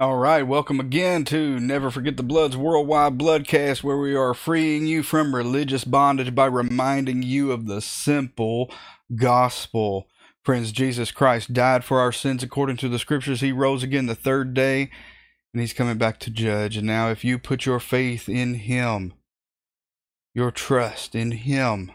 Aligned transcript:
All 0.00 0.16
right, 0.16 0.44
welcome 0.44 0.78
again 0.78 1.24
to 1.24 1.58
Never 1.58 1.90
Forget 1.90 2.16
the 2.16 2.22
Blood's 2.22 2.56
Worldwide 2.56 3.18
Bloodcast, 3.18 3.82
where 3.82 3.96
we 3.96 4.14
are 4.14 4.32
freeing 4.32 4.86
you 4.86 5.02
from 5.02 5.34
religious 5.34 5.82
bondage 5.82 6.36
by 6.36 6.46
reminding 6.46 7.24
you 7.24 7.50
of 7.50 7.66
the 7.66 7.80
simple 7.80 8.70
gospel. 9.16 10.06
Friends, 10.44 10.70
Jesus 10.70 11.10
Christ 11.10 11.52
died 11.52 11.82
for 11.82 11.98
our 11.98 12.12
sins 12.12 12.44
according 12.44 12.76
to 12.76 12.88
the 12.88 13.00
scriptures. 13.00 13.40
He 13.40 13.50
rose 13.50 13.82
again 13.82 14.06
the 14.06 14.14
third 14.14 14.54
day, 14.54 14.88
and 15.52 15.60
he's 15.60 15.72
coming 15.72 15.98
back 15.98 16.20
to 16.20 16.30
judge. 16.30 16.76
And 16.76 16.86
now, 16.86 17.10
if 17.10 17.24
you 17.24 17.36
put 17.36 17.66
your 17.66 17.80
faith 17.80 18.28
in 18.28 18.54
him, 18.54 19.14
your 20.32 20.52
trust 20.52 21.16
in 21.16 21.32
him, 21.32 21.90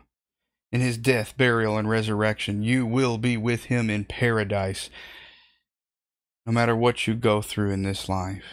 in 0.73 0.81
his 0.81 0.97
death, 0.97 1.37
burial, 1.37 1.77
and 1.77 1.89
resurrection, 1.89 2.63
you 2.63 2.85
will 2.85 3.17
be 3.17 3.37
with 3.37 3.65
him 3.65 3.89
in 3.89 4.03
paradise. 4.03 4.89
No 6.45 6.51
matter 6.51 6.75
what 6.75 7.07
you 7.07 7.13
go 7.15 7.41
through 7.41 7.71
in 7.71 7.83
this 7.83 8.09
life, 8.09 8.43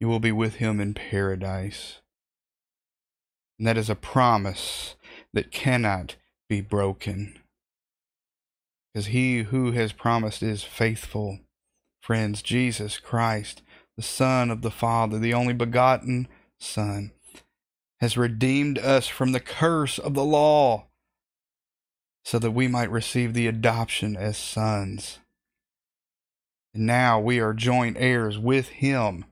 you 0.00 0.08
will 0.08 0.20
be 0.20 0.32
with 0.32 0.56
him 0.56 0.80
in 0.80 0.94
paradise. 0.94 2.00
And 3.58 3.66
that 3.66 3.78
is 3.78 3.88
a 3.88 3.94
promise 3.94 4.96
that 5.32 5.50
cannot 5.50 6.16
be 6.48 6.60
broken. 6.60 7.38
Because 8.92 9.06
he 9.06 9.44
who 9.44 9.72
has 9.72 9.92
promised 9.92 10.42
is 10.42 10.62
faithful. 10.62 11.40
Friends, 12.02 12.42
Jesus 12.42 12.98
Christ, 12.98 13.62
the 13.96 14.02
Son 14.02 14.50
of 14.50 14.62
the 14.62 14.70
Father, 14.70 15.18
the 15.18 15.34
only 15.34 15.54
begotten 15.54 16.28
Son, 16.60 17.12
has 18.00 18.16
redeemed 18.16 18.78
us 18.78 19.08
from 19.08 19.32
the 19.32 19.40
curse 19.40 19.98
of 19.98 20.14
the 20.14 20.24
law 20.24 20.86
so 22.24 22.38
that 22.38 22.50
we 22.50 22.68
might 22.68 22.90
receive 22.90 23.34
the 23.34 23.46
adoption 23.46 24.16
as 24.16 24.36
sons. 24.36 25.18
And 26.74 26.86
now 26.86 27.20
we 27.20 27.40
are 27.40 27.54
joint 27.54 27.96
heirs 27.98 28.38
with 28.38 28.68
him. 28.68 29.24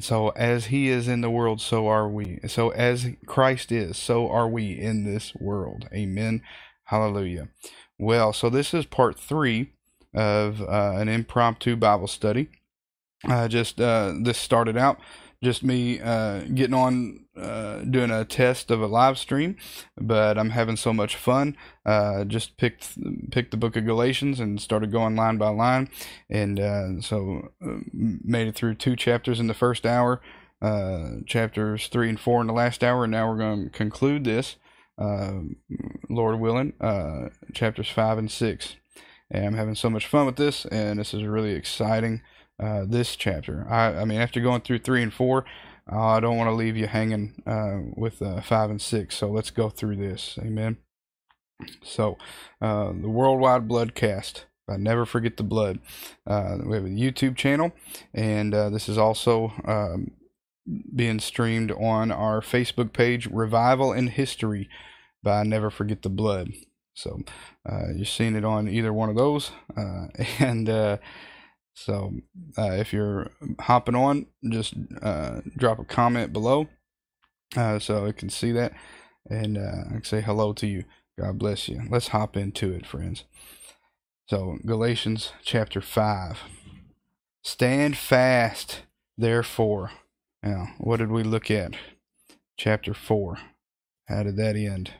So 0.00 0.30
as 0.30 0.66
he 0.66 0.88
is 0.88 1.06
in 1.06 1.20
the 1.20 1.30
world, 1.30 1.60
so 1.60 1.86
are 1.86 2.08
we. 2.08 2.40
So 2.48 2.70
as 2.70 3.10
Christ 3.26 3.70
is, 3.70 3.96
so 3.96 4.28
are 4.28 4.48
we 4.48 4.72
in 4.72 5.04
this 5.04 5.34
world. 5.34 5.88
Amen. 5.92 6.42
Hallelujah. 6.84 7.48
Well, 7.98 8.32
so 8.32 8.50
this 8.50 8.74
is 8.74 8.86
part 8.86 9.18
three 9.18 9.72
of 10.14 10.60
uh, 10.62 10.94
an 10.96 11.08
impromptu 11.08 11.76
Bible 11.76 12.08
study. 12.08 12.48
Uh, 13.28 13.48
just 13.48 13.80
uh, 13.80 14.14
this 14.20 14.38
started 14.38 14.76
out 14.76 14.98
just 15.42 15.64
me 15.64 16.00
uh, 16.00 16.40
getting 16.54 16.74
on 16.74 17.24
uh, 17.36 17.80
doing 17.80 18.10
a 18.10 18.24
test 18.24 18.70
of 18.70 18.80
a 18.80 18.86
live 18.86 19.18
stream, 19.18 19.56
but 20.00 20.38
I'm 20.38 20.50
having 20.50 20.76
so 20.76 20.92
much 20.92 21.16
fun. 21.16 21.56
Uh, 21.84 22.24
just 22.24 22.56
picked 22.56 22.96
picked 23.30 23.50
the 23.50 23.56
book 23.56 23.76
of 23.76 23.84
Galatians 23.84 24.38
and 24.38 24.60
started 24.60 24.92
going 24.92 25.16
line 25.16 25.38
by 25.38 25.48
line, 25.48 25.90
and 26.30 26.60
uh, 26.60 27.00
so 27.00 27.52
uh, 27.64 27.78
made 27.92 28.46
it 28.46 28.54
through 28.54 28.76
two 28.76 28.94
chapters 28.94 29.40
in 29.40 29.48
the 29.48 29.54
first 29.54 29.84
hour, 29.84 30.20
uh, 30.60 31.16
chapters 31.26 31.88
three 31.88 32.08
and 32.08 32.20
four 32.20 32.40
in 32.40 32.46
the 32.46 32.52
last 32.52 32.84
hour, 32.84 33.04
and 33.04 33.10
now 33.10 33.28
we're 33.28 33.38
going 33.38 33.64
to 33.64 33.70
conclude 33.70 34.24
this, 34.24 34.56
Lord 34.98 36.38
willing, 36.38 36.74
chapters 37.52 37.88
five 37.88 38.18
and 38.18 38.30
six. 38.30 38.76
And 39.34 39.46
I'm 39.46 39.54
having 39.54 39.74
so 39.74 39.88
much 39.88 40.06
fun 40.06 40.26
with 40.26 40.36
this, 40.36 40.66
and 40.66 40.98
this 40.98 41.14
is 41.14 41.24
really 41.24 41.52
exciting 41.52 42.20
uh, 42.60 42.84
this 42.86 43.16
chapter. 43.16 43.66
I, 43.68 44.00
I 44.00 44.04
mean, 44.04 44.20
after 44.20 44.40
going 44.40 44.62
through 44.62 44.80
three 44.80 45.02
and 45.02 45.12
four, 45.12 45.44
uh, 45.90 46.00
I 46.00 46.20
don't 46.20 46.36
want 46.36 46.48
to 46.48 46.54
leave 46.54 46.76
you 46.76 46.86
hanging 46.86 47.42
uh, 47.46 47.78
with 47.96 48.22
uh, 48.22 48.40
five 48.40 48.70
and 48.70 48.80
six. 48.80 49.16
So 49.16 49.28
let's 49.30 49.50
go 49.50 49.68
through 49.68 49.96
this. 49.96 50.38
Amen. 50.40 50.78
So, 51.82 52.18
uh, 52.60 52.92
the 52.92 53.08
Worldwide 53.08 53.68
Bloodcast. 53.68 54.44
I 54.68 54.76
never 54.76 55.04
forget 55.04 55.36
the 55.36 55.42
blood. 55.42 55.80
Uh, 56.26 56.58
we 56.64 56.76
have 56.76 56.84
a 56.84 56.88
YouTube 56.88 57.36
channel, 57.36 57.72
and 58.14 58.52
this 58.52 58.88
is 58.88 58.96
also 58.96 59.52
um, 59.64 60.12
being 60.94 61.18
streamed 61.18 61.72
on 61.72 62.10
our 62.12 62.40
Facebook 62.40 62.92
page, 62.92 63.26
Revival 63.26 63.92
in 63.92 64.06
History 64.06 64.68
by 65.22 65.42
Never 65.42 65.68
Forget 65.68 66.02
the 66.02 66.08
Blood. 66.08 66.52
So, 66.94 67.22
uh, 67.68 67.88
you're 67.94 68.04
seeing 68.04 68.36
it 68.36 68.44
on 68.44 68.68
either 68.68 68.92
one 68.92 69.08
of 69.08 69.16
those, 69.16 69.50
and 70.38 70.68
so 71.74 72.12
uh, 72.58 72.72
if 72.72 72.92
you're 72.92 73.30
hopping 73.60 73.94
on, 73.94 74.26
just 74.48 74.74
uh, 75.00 75.40
drop 75.56 75.78
a 75.78 75.84
comment 75.84 76.32
below 76.32 76.68
uh, 77.56 77.78
so 77.78 78.06
I 78.06 78.12
can 78.12 78.30
see 78.30 78.52
that 78.52 78.72
and 79.28 79.56
uh, 79.56 79.84
I 79.88 79.92
can 79.92 80.04
say 80.04 80.20
hello 80.20 80.52
to 80.54 80.66
you. 80.66 80.84
God 81.18 81.38
bless 81.38 81.68
you. 81.68 81.82
Let's 81.90 82.08
hop 82.08 82.36
into 82.36 82.72
it, 82.72 82.86
friends. 82.86 83.24
So, 84.26 84.58
Galatians 84.64 85.32
chapter 85.44 85.80
5. 85.80 86.40
Stand 87.42 87.96
fast, 87.96 88.82
therefore. 89.18 89.90
Now, 90.42 90.68
what 90.78 90.98
did 90.98 91.10
we 91.10 91.22
look 91.22 91.50
at? 91.50 91.74
Chapter 92.56 92.94
4. 92.94 93.38
How 94.08 94.22
did 94.22 94.36
that 94.36 94.56
end? 94.56 94.92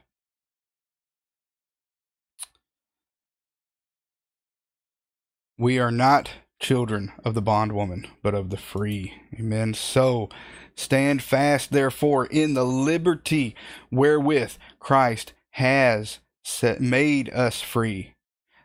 We 5.57 5.79
are 5.79 5.93
not 5.93 6.31
children 6.63 7.13
of 7.25 7.35
the 7.35 7.43
bondwoman, 7.43 8.07
but 8.23 8.35
of 8.35 8.49
the 8.49 8.57
free. 8.57 9.13
Amen. 9.39 9.75
So 9.75 10.31
stand 10.75 11.23
fast, 11.23 11.73
therefore, 11.73 12.25
in 12.27 12.55
the 12.55 12.65
liberty 12.65 13.55
wherewith 13.91 14.57
Christ 14.79 15.35
has 15.51 16.21
set, 16.43 16.81
made 16.81 17.29
us 17.31 17.61
free. 17.61 18.15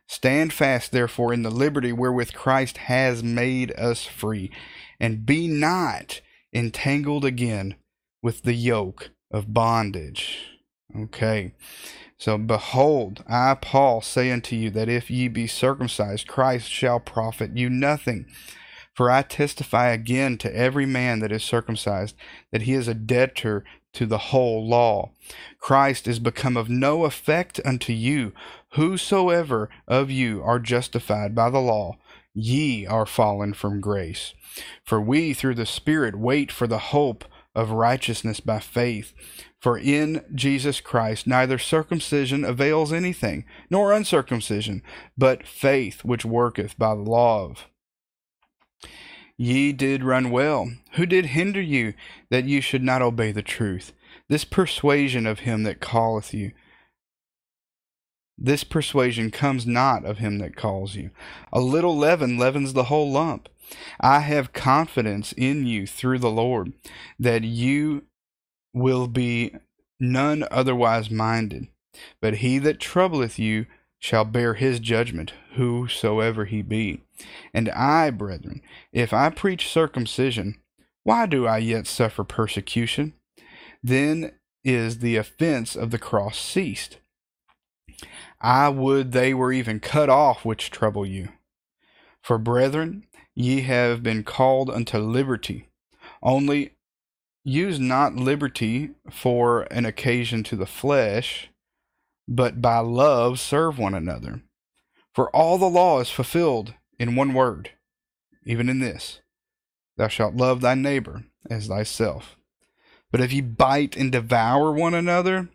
Stand 0.07 0.53
fast, 0.53 0.93
therefore, 0.93 1.33
in 1.33 1.43
the 1.43 1.51
liberty 1.51 1.91
wherewith 1.91 2.31
Christ 2.33 2.77
has 2.77 3.21
made 3.21 3.73
us 3.77 4.05
free, 4.05 4.49
and 5.01 5.25
be 5.25 5.47
not 5.49 6.21
entangled 6.53 7.25
again 7.25 7.75
with 8.23 8.43
the 8.43 8.53
yoke 8.53 9.09
of 9.31 9.53
bondage. 9.53 10.39
Okay. 10.97 11.53
So 12.17 12.37
behold, 12.37 13.23
I, 13.29 13.55
Paul, 13.55 14.01
say 14.01 14.31
unto 14.31 14.55
you 14.55 14.69
that 14.71 14.89
if 14.89 15.11
ye 15.11 15.27
be 15.27 15.47
circumcised, 15.47 16.27
Christ 16.27 16.69
shall 16.69 16.99
profit 16.99 17.55
you 17.55 17.69
nothing. 17.69 18.25
For 18.93 19.11
I 19.11 19.21
testify 19.21 19.89
again 19.89 20.39
to 20.39 20.55
every 20.55 20.87
man 20.87 21.19
that 21.19 21.31
is 21.31 21.43
circumcised 21.43 22.15
that 22.51 22.63
he 22.63 22.73
is 22.73 22.87
a 22.87 22.95
debtor 22.95 23.63
to 23.93 24.07
the 24.07 24.17
whole 24.17 24.67
law. 24.67 25.11
Christ 25.59 26.07
is 26.07 26.17
become 26.17 26.57
of 26.57 26.69
no 26.69 27.05
effect 27.05 27.59
unto 27.63 27.93
you. 27.93 28.33
Whosoever 28.73 29.69
of 29.87 30.09
you 30.09 30.41
are 30.43 30.59
justified 30.59 31.35
by 31.35 31.51
the 31.51 31.59
law, 31.59 31.97
ye 32.33 32.87
are 32.87 33.05
fallen 33.05 33.53
from 33.53 33.81
grace. 33.81 34.33
For 34.83 34.99
we 34.99 35.33
through 35.33 35.55
the 35.55 35.65
Spirit 35.67 36.17
wait 36.17 36.51
for 36.51 36.65
the 36.65 36.79
hope 36.79 37.25
of 37.53 37.71
righteousness 37.71 38.39
by 38.39 38.59
faith. 38.59 39.13
For 39.59 39.77
in 39.77 40.23
Jesus 40.33 40.81
Christ 40.81 41.25
neither 41.25 41.57
circumcision 41.57 42.45
avails 42.45 42.93
anything, 42.93 43.45
nor 43.69 43.91
uncircumcision, 43.91 44.83
but 45.17 45.47
faith 45.47 46.05
which 46.05 46.25
worketh 46.25 46.77
by 46.77 46.93
the 46.93 47.01
law 47.01 47.45
of. 47.45 47.65
Ye 49.37 49.71
did 49.71 50.03
run 50.03 50.31
well. 50.31 50.71
Who 50.93 51.05
did 51.05 51.27
hinder 51.27 51.61
you 51.61 51.93
that 52.29 52.45
you 52.45 52.59
should 52.59 52.83
not 52.83 53.01
obey 53.01 53.31
the 53.31 53.43
truth? 53.43 53.93
This 54.29 54.43
persuasion 54.43 55.27
of 55.27 55.39
him 55.39 55.63
that 55.63 55.79
calleth 55.79 56.33
you. 56.33 56.51
This 58.37 58.63
persuasion 58.63 59.31
comes 59.31 59.65
not 59.65 60.05
of 60.05 60.19
him 60.19 60.37
that 60.39 60.55
calls 60.55 60.95
you. 60.95 61.11
A 61.51 61.59
little 61.59 61.97
leaven 61.97 62.37
leavens 62.37 62.73
the 62.73 62.85
whole 62.85 63.11
lump. 63.11 63.49
I 63.99 64.19
have 64.19 64.53
confidence 64.53 65.33
in 65.33 65.65
you 65.65 65.87
through 65.87 66.19
the 66.19 66.31
Lord 66.31 66.73
that 67.19 67.43
you 67.43 68.03
will 68.79 69.07
be 69.07 69.55
none 69.99 70.45
otherwise 70.51 71.09
minded. 71.09 71.67
But 72.21 72.35
he 72.35 72.59
that 72.59 72.79
troubleth 72.79 73.39
you 73.39 73.65
shall 73.99 74.25
bear 74.25 74.53
his 74.53 74.79
judgment, 74.79 75.33
whosoever 75.55 76.45
he 76.45 76.61
be. 76.61 77.01
And 77.53 77.69
I, 77.69 78.11
brethren, 78.11 78.61
if 78.91 79.11
I 79.13 79.29
preach 79.29 79.69
circumcision, 79.69 80.61
why 81.03 81.25
do 81.25 81.47
I 81.47 81.57
yet 81.57 81.87
suffer 81.87 82.23
persecution? 82.23 83.13
Then 83.81 84.33
is 84.63 84.99
the 84.99 85.15
offense 85.15 85.75
of 85.75 85.91
the 85.91 85.97
cross 85.97 86.37
ceased. 86.37 86.97
I 88.39 88.69
would 88.69 89.11
they 89.11 89.33
were 89.33 89.51
even 89.51 89.79
cut 89.79 90.09
off 90.09 90.45
which 90.45 90.69
trouble 90.69 91.05
you. 91.05 91.29
For, 92.21 92.37
brethren, 92.37 93.05
ye 93.33 93.61
have 93.61 94.03
been 94.03 94.23
called 94.23 94.69
unto 94.69 94.97
liberty. 94.97 95.69
Only 96.21 96.73
use 97.47 97.79
not 97.79 98.15
liberty 98.15 98.89
for 99.09 99.61
an 99.71 99.85
occasion 99.85 100.43
to 100.43 100.57
the 100.57 100.65
flesh, 100.65 101.49
but 102.27 102.61
by 102.61 102.79
love 102.79 103.39
serve 103.39 103.79
one 103.79 103.93
another. 103.93 104.41
For 105.15 105.33
all 105.33 105.57
the 105.57 105.69
law 105.69 106.01
is 106.01 106.09
fulfilled 106.09 106.73
in 106.99 107.15
one 107.15 107.33
word, 107.33 107.71
even 108.45 108.67
in 108.67 108.79
this 108.79 109.21
Thou 109.95 110.09
shalt 110.09 110.35
love 110.35 110.61
thy 110.61 110.75
neighbor 110.75 111.23
as 111.49 111.67
thyself. 111.67 112.35
But 113.11 113.21
if 113.21 113.31
ye 113.31 113.41
bite 113.41 113.95
and 113.95 114.11
devour 114.11 114.71
one 114.71 114.93
another, 114.93 115.49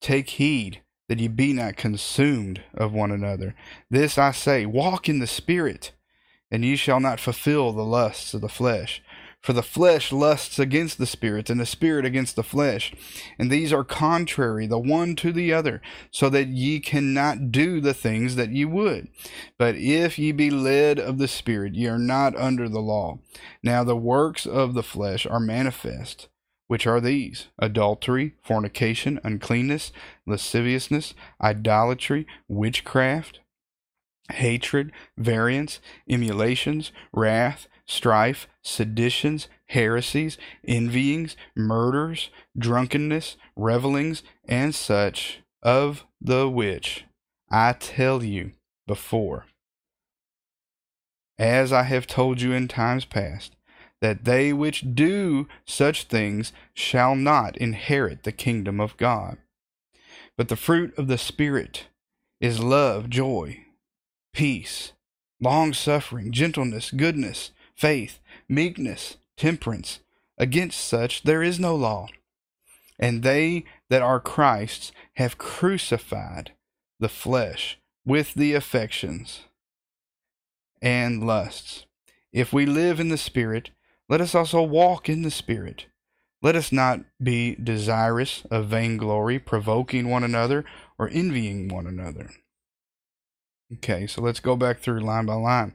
take 0.00 0.30
heed 0.30 0.82
that 1.08 1.18
ye 1.18 1.26
be 1.26 1.54
not 1.54 1.76
consumed 1.76 2.62
of 2.74 2.92
one 2.92 3.10
another. 3.10 3.54
This 3.90 4.18
I 4.18 4.32
say 4.32 4.66
walk 4.66 5.08
in 5.08 5.20
the 5.20 5.26
Spirit 5.26 5.92
and 6.50 6.64
ye 6.64 6.76
shall 6.76 7.00
not 7.00 7.18
fulfill 7.18 7.72
the 7.72 7.84
lusts 7.84 8.34
of 8.34 8.42
the 8.42 8.48
flesh. 8.48 9.02
For 9.40 9.52
the 9.52 9.62
flesh 9.62 10.12
lusts 10.12 10.58
against 10.58 10.98
the 10.98 11.06
spirit, 11.06 11.48
and 11.48 11.60
the 11.60 11.66
spirit 11.66 12.04
against 12.04 12.36
the 12.36 12.42
flesh. 12.42 12.92
And 13.38 13.50
these 13.50 13.72
are 13.72 13.84
contrary 13.84 14.66
the 14.66 14.78
one 14.78 15.14
to 15.16 15.32
the 15.32 15.52
other, 15.52 15.80
so 16.10 16.28
that 16.30 16.48
ye 16.48 16.80
cannot 16.80 17.50
do 17.50 17.80
the 17.80 17.94
things 17.94 18.36
that 18.36 18.50
ye 18.50 18.64
would. 18.64 19.08
But 19.56 19.76
if 19.76 20.18
ye 20.18 20.32
be 20.32 20.50
led 20.50 20.98
of 20.98 21.18
the 21.18 21.28
spirit, 21.28 21.74
ye 21.74 21.86
are 21.86 21.98
not 21.98 22.36
under 22.36 22.68
the 22.68 22.80
law. 22.80 23.20
Now 23.62 23.84
the 23.84 23.96
works 23.96 24.44
of 24.44 24.74
the 24.74 24.82
flesh 24.82 25.24
are 25.26 25.40
manifest 25.40 26.28
which 26.68 26.86
are 26.86 27.00
these 27.00 27.48
adultery, 27.58 28.34
fornication, 28.42 29.18
uncleanness, 29.24 29.90
lasciviousness, 30.26 31.14
idolatry, 31.42 32.26
witchcraft, 32.46 33.40
hatred, 34.32 34.92
variance, 35.16 35.80
emulations, 36.08 36.92
wrath, 37.12 37.66
strife, 37.86 38.46
seditions, 38.68 39.48
heresies, 39.66 40.38
envyings, 40.66 41.36
murders, 41.56 42.30
drunkenness, 42.56 43.36
revelings, 43.56 44.22
and 44.46 44.74
such, 44.74 45.40
of 45.62 46.04
the 46.20 46.48
which 46.48 47.04
I 47.50 47.72
tell 47.72 48.22
you 48.22 48.52
before, 48.86 49.46
as 51.38 51.72
I 51.72 51.84
have 51.84 52.06
told 52.06 52.40
you 52.40 52.52
in 52.52 52.68
times 52.68 53.04
past, 53.04 53.54
that 54.00 54.24
they 54.24 54.52
which 54.52 54.94
do 54.94 55.48
such 55.66 56.04
things 56.04 56.52
shall 56.74 57.16
not 57.16 57.56
inherit 57.56 58.22
the 58.22 58.32
kingdom 58.32 58.80
of 58.80 58.96
God. 58.96 59.38
But 60.36 60.48
the 60.48 60.56
fruit 60.56 60.96
of 60.96 61.08
the 61.08 61.18
Spirit 61.18 61.88
is 62.40 62.60
love, 62.60 63.10
joy, 63.10 63.64
peace, 64.32 64.92
long 65.40 65.72
suffering, 65.72 66.30
gentleness, 66.30 66.90
goodness, 66.90 67.50
faith, 67.74 68.20
meekness, 68.48 69.16
temperance. 69.36 70.00
Against 70.38 70.80
such 70.80 71.22
there 71.22 71.42
is 71.42 71.58
no 71.58 71.74
law. 71.74 72.08
And 72.98 73.22
they 73.22 73.64
that 73.90 74.02
are 74.02 74.20
Christ's 74.20 74.92
have 75.14 75.38
crucified 75.38 76.52
the 77.00 77.08
flesh 77.08 77.78
with 78.04 78.34
the 78.34 78.54
affections 78.54 79.42
and 80.80 81.26
lusts. 81.26 81.86
If 82.32 82.52
we 82.52 82.66
live 82.66 83.00
in 83.00 83.08
the 83.08 83.16
Spirit, 83.16 83.70
let 84.08 84.20
us 84.20 84.34
also 84.34 84.62
walk 84.62 85.08
in 85.08 85.22
the 85.22 85.30
Spirit. 85.30 85.86
Let 86.40 86.56
us 86.56 86.70
not 86.70 87.00
be 87.20 87.56
desirous 87.56 88.44
of 88.50 88.66
vainglory, 88.66 89.38
provoking 89.38 90.08
one 90.08 90.22
another, 90.22 90.64
or 90.98 91.08
envying 91.08 91.68
one 91.68 91.86
another. 91.86 92.30
Okay, 93.74 94.06
so 94.06 94.22
let's 94.22 94.40
go 94.40 94.56
back 94.56 94.78
through 94.78 95.00
line 95.00 95.26
by 95.26 95.34
line. 95.34 95.74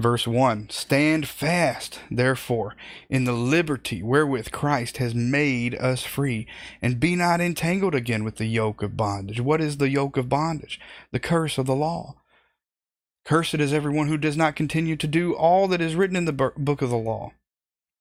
Verse 0.00 0.26
1 0.26 0.70
Stand 0.70 1.28
fast, 1.28 2.00
therefore, 2.10 2.74
in 3.08 3.24
the 3.24 3.32
liberty 3.32 4.02
wherewith 4.02 4.50
Christ 4.50 4.96
has 4.96 5.14
made 5.14 5.74
us 5.74 6.02
free, 6.04 6.46
and 6.80 7.00
be 7.00 7.16
not 7.16 7.40
entangled 7.40 7.94
again 7.94 8.24
with 8.24 8.36
the 8.36 8.46
yoke 8.46 8.82
of 8.82 8.96
bondage. 8.96 9.40
What 9.40 9.60
is 9.60 9.76
the 9.76 9.90
yoke 9.90 10.16
of 10.16 10.28
bondage? 10.28 10.80
The 11.12 11.20
curse 11.20 11.58
of 11.58 11.66
the 11.66 11.76
law. 11.76 12.16
Cursed 13.24 13.54
is 13.54 13.72
everyone 13.72 14.08
who 14.08 14.16
does 14.16 14.36
not 14.36 14.56
continue 14.56 14.96
to 14.96 15.06
do 15.06 15.34
all 15.34 15.68
that 15.68 15.80
is 15.80 15.94
written 15.94 16.16
in 16.16 16.24
the 16.24 16.32
book 16.32 16.82
of 16.82 16.90
the 16.90 16.96
law 16.96 17.32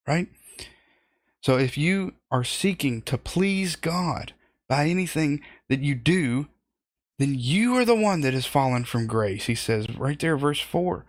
right? 0.10 0.28
So 1.42 1.58
if 1.58 1.78
you 1.78 2.16
are 2.32 2.44
seeking 2.44 3.04
to 3.04 3.18
please 3.18 3.76
God 3.76 4.34
by 4.68 4.88
anything 4.88 5.42
that 5.70 5.82
you 5.82 5.96
do, 5.96 6.48
then 7.20 7.36
you 7.38 7.78
are 7.78 7.86
the 7.86 7.96
one 7.96 8.22
that 8.22 8.34
has 8.34 8.46
fallen 8.46 8.86
from 8.86 9.08
grace. 9.08 9.46
He 9.46 9.56
says 9.56 9.88
right 9.98 10.20
there, 10.20 10.36
verse 10.36 10.60
4. 10.60 11.06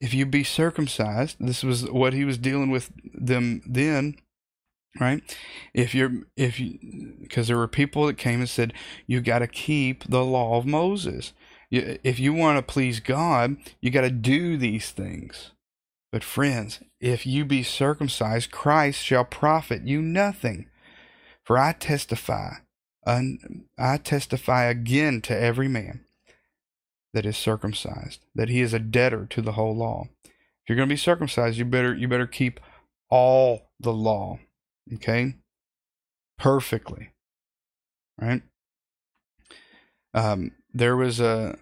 If 0.00 0.14
you 0.14 0.26
be 0.26 0.44
circumcised, 0.44 1.36
this 1.40 1.64
was 1.64 1.90
what 1.90 2.12
he 2.12 2.24
was 2.24 2.38
dealing 2.38 2.70
with 2.70 2.92
them 3.12 3.62
then, 3.66 4.16
right? 5.00 5.22
If 5.74 5.94
you're, 5.94 6.12
if 6.36 6.60
you, 6.60 6.78
because 7.20 7.48
there 7.48 7.56
were 7.56 7.68
people 7.68 8.06
that 8.06 8.16
came 8.16 8.40
and 8.40 8.48
said, 8.48 8.72
you 9.06 9.20
got 9.20 9.40
to 9.40 9.48
keep 9.48 10.04
the 10.04 10.24
law 10.24 10.56
of 10.56 10.66
Moses. 10.66 11.32
If 11.70 12.18
you 12.20 12.32
want 12.32 12.58
to 12.58 12.72
please 12.72 13.00
God, 13.00 13.56
you 13.80 13.90
got 13.90 14.02
to 14.02 14.10
do 14.10 14.56
these 14.56 14.90
things. 14.90 15.50
But 16.10 16.24
friends, 16.24 16.80
if 17.00 17.26
you 17.26 17.44
be 17.44 17.62
circumcised, 17.62 18.50
Christ 18.50 19.04
shall 19.04 19.24
profit 19.24 19.82
you 19.82 20.00
nothing. 20.00 20.66
For 21.44 21.58
I 21.58 21.72
testify, 21.72 22.54
I 23.06 23.98
testify 23.98 24.64
again 24.64 25.20
to 25.22 25.38
every 25.38 25.68
man 25.68 26.04
that 27.18 27.26
is 27.26 27.36
circumcised, 27.36 28.20
that 28.36 28.48
he 28.48 28.60
is 28.60 28.72
a 28.72 28.78
debtor 28.78 29.26
to 29.26 29.42
the 29.42 29.52
whole 29.52 29.74
law. 29.74 30.06
If 30.24 30.68
you're 30.68 30.76
going 30.76 30.88
to 30.88 30.92
be 30.92 30.96
circumcised, 30.96 31.58
you 31.58 31.64
better 31.64 31.92
you 31.92 32.06
better 32.06 32.28
keep 32.28 32.60
all 33.10 33.72
the 33.80 33.92
law, 33.92 34.38
okay, 34.94 35.34
perfectly, 36.38 37.10
right? 38.20 38.42
Um, 40.14 40.52
there 40.72 40.96
was 40.96 41.18
a 41.18 41.58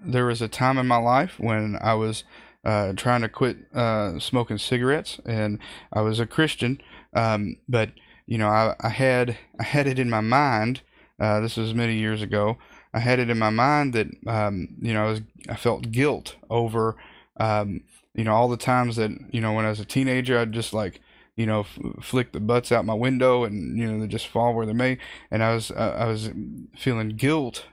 there 0.00 0.26
was 0.26 0.40
a 0.40 0.46
time 0.46 0.78
in 0.78 0.86
my 0.86 0.98
life 0.98 1.40
when 1.40 1.76
I 1.80 1.94
was 1.94 2.22
uh, 2.64 2.92
trying 2.92 3.22
to 3.22 3.28
quit 3.28 3.56
uh, 3.74 4.20
smoking 4.20 4.58
cigarettes, 4.58 5.18
and 5.26 5.58
I 5.92 6.02
was 6.02 6.20
a 6.20 6.26
Christian, 6.26 6.80
um, 7.14 7.56
but 7.68 7.90
you 8.26 8.38
know 8.38 8.48
I, 8.48 8.76
I 8.78 8.90
had 8.90 9.38
I 9.58 9.64
had 9.64 9.88
it 9.88 9.98
in 9.98 10.08
my 10.08 10.20
mind. 10.20 10.82
Uh, 11.18 11.40
this 11.40 11.56
was 11.56 11.74
many 11.74 11.96
years 11.96 12.22
ago. 12.22 12.58
I 12.94 13.00
had 13.00 13.18
it 13.18 13.30
in 13.30 13.38
my 13.38 13.50
mind 13.50 13.92
that 13.94 14.08
um, 14.26 14.76
you 14.80 14.92
know 14.92 15.06
I 15.06 15.10
was 15.10 15.20
I 15.48 15.56
felt 15.56 15.90
guilt 15.90 16.36
over 16.50 16.96
um, 17.38 17.82
you 18.14 18.24
know 18.24 18.34
all 18.34 18.48
the 18.48 18.56
times 18.56 18.96
that 18.96 19.10
you 19.32 19.40
know 19.40 19.52
when 19.52 19.64
I 19.64 19.70
was 19.70 19.80
a 19.80 19.84
teenager 19.84 20.38
I'd 20.38 20.52
just 20.52 20.72
like 20.72 21.00
you 21.36 21.46
know 21.46 21.60
f- 21.60 21.78
flick 22.02 22.32
the 22.32 22.40
butts 22.40 22.72
out 22.72 22.84
my 22.84 22.94
window 22.94 23.44
and 23.44 23.78
you 23.78 23.90
know 23.90 24.00
they 24.00 24.06
just 24.06 24.26
fall 24.26 24.54
where 24.54 24.66
they 24.66 24.72
may, 24.72 24.98
and 25.30 25.42
I 25.42 25.54
was 25.54 25.70
I 25.70 26.06
was 26.06 26.30
feeling 26.76 27.10
guilt, 27.10 27.66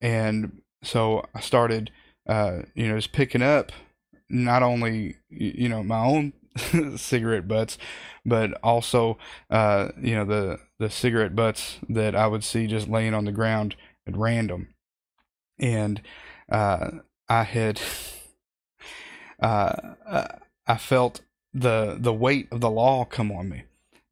and 0.00 0.60
so 0.82 1.24
I 1.34 1.40
started 1.40 1.90
uh, 2.28 2.62
you 2.74 2.88
know 2.88 2.96
just 2.96 3.12
picking 3.12 3.42
up 3.42 3.72
not 4.28 4.62
only 4.62 5.16
you 5.30 5.68
know 5.68 5.82
my 5.82 6.04
own 6.04 6.32
cigarette 6.96 7.48
butts, 7.48 7.78
but 8.24 8.52
also 8.62 9.18
uh, 9.50 9.90
you 10.00 10.14
know 10.14 10.24
the 10.24 10.58
the 10.78 10.90
cigarette 10.90 11.36
butts 11.36 11.78
that 11.88 12.14
I 12.14 12.26
would 12.26 12.44
see 12.44 12.66
just 12.66 12.88
laying 12.88 13.14
on 13.14 13.24
the 13.24 13.32
ground 13.32 13.76
at 14.06 14.16
random, 14.16 14.74
and 15.58 16.02
uh, 16.48 16.90
I 17.28 17.42
had 17.44 17.80
uh, 19.40 20.26
I 20.66 20.76
felt 20.76 21.20
the 21.52 21.96
the 21.98 22.12
weight 22.12 22.48
of 22.50 22.60
the 22.60 22.70
law 22.70 23.04
come 23.04 23.30
on 23.30 23.48
me, 23.48 23.64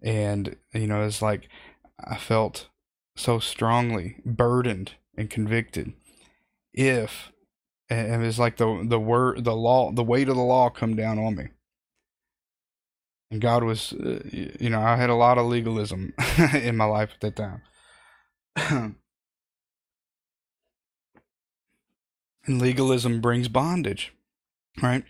and 0.02 0.56
you 0.72 0.86
know 0.86 1.02
it's 1.02 1.22
like 1.22 1.48
I 2.02 2.16
felt 2.16 2.68
so 3.16 3.38
strongly 3.38 4.16
burdened 4.24 4.94
and 5.16 5.28
convicted. 5.28 5.92
If 6.72 7.32
and 7.92 8.24
it's 8.24 8.38
like 8.38 8.56
the 8.56 8.84
the 8.86 9.00
word 9.00 9.44
the 9.44 9.54
law 9.54 9.92
the 9.92 10.02
weight 10.02 10.28
of 10.28 10.36
the 10.36 10.42
law 10.42 10.70
come 10.70 10.96
down 10.96 11.18
on 11.18 11.36
me. 11.36 11.48
And 13.30 13.40
god 13.40 13.64
was 13.64 13.92
uh, 13.94 14.20
you 14.30 14.68
know 14.68 14.80
i 14.80 14.96
had 14.96 15.08
a 15.08 15.14
lot 15.14 15.38
of 15.38 15.46
legalism 15.46 16.12
in 16.54 16.76
my 16.76 16.84
life 16.84 17.12
at 17.14 17.20
that 17.34 17.62
time 18.56 18.96
and 22.46 22.60
legalism 22.60 23.20
brings 23.20 23.48
bondage 23.48 24.12
right 24.82 25.04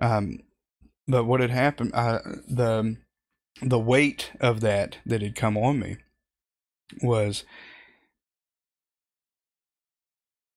um, 0.00 0.38
but 1.06 1.24
what 1.24 1.40
had 1.40 1.50
happened 1.50 1.90
uh, 1.94 2.18
the 2.48 2.96
the 3.60 3.78
weight 3.78 4.32
of 4.40 4.60
that 4.60 4.98
that 5.06 5.22
had 5.22 5.34
come 5.34 5.56
on 5.56 5.78
me 5.78 5.96
was 7.02 7.44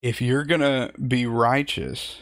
if 0.05 0.21
you're 0.21 0.43
going 0.43 0.61
to 0.61 0.91
be 1.01 1.25
righteous, 1.25 2.21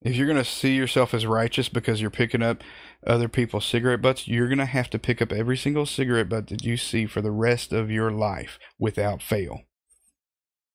if 0.00 0.16
you're 0.16 0.26
going 0.26 0.36
to 0.36 0.44
see 0.44 0.74
yourself 0.74 1.14
as 1.14 1.24
righteous 1.24 1.68
because 1.68 2.00
you're 2.00 2.10
picking 2.10 2.42
up 2.42 2.60
other 3.06 3.28
people's 3.28 3.66
cigarette 3.66 4.02
butts, 4.02 4.26
you're 4.26 4.48
going 4.48 4.58
to 4.58 4.64
have 4.64 4.90
to 4.90 4.98
pick 4.98 5.22
up 5.22 5.30
every 5.30 5.56
single 5.56 5.86
cigarette 5.86 6.28
butt 6.28 6.48
that 6.48 6.64
you 6.64 6.76
see 6.76 7.06
for 7.06 7.20
the 7.20 7.30
rest 7.30 7.72
of 7.72 7.88
your 7.88 8.10
life 8.10 8.58
without 8.80 9.22
fail. 9.22 9.60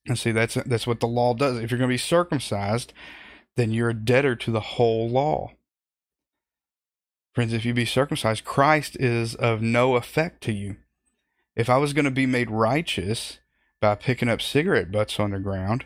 And 0.07 0.17
see, 0.17 0.31
that's 0.31 0.55
that's 0.65 0.87
what 0.87 0.99
the 0.99 1.07
law 1.07 1.33
does. 1.33 1.57
If 1.57 1.69
you're 1.69 1.77
going 1.77 1.89
to 1.89 1.93
be 1.93 1.97
circumcised, 1.97 2.93
then 3.57 3.71
you're 3.71 3.89
a 3.89 3.93
debtor 3.93 4.35
to 4.37 4.51
the 4.51 4.61
whole 4.61 5.09
law. 5.09 5.51
Friends, 7.33 7.53
if 7.53 7.65
you 7.65 7.73
be 7.73 7.85
circumcised, 7.85 8.45
Christ 8.45 8.95
is 8.99 9.35
of 9.35 9.61
no 9.61 9.95
effect 9.95 10.41
to 10.43 10.53
you. 10.53 10.77
If 11.55 11.69
I 11.69 11.77
was 11.77 11.93
going 11.93 12.05
to 12.05 12.11
be 12.11 12.25
made 12.25 12.49
righteous 12.49 13.39
by 13.81 13.95
picking 13.95 14.29
up 14.29 14.41
cigarette 14.41 14.91
butts 14.91 15.19
on 15.19 15.31
the 15.31 15.39
ground, 15.39 15.85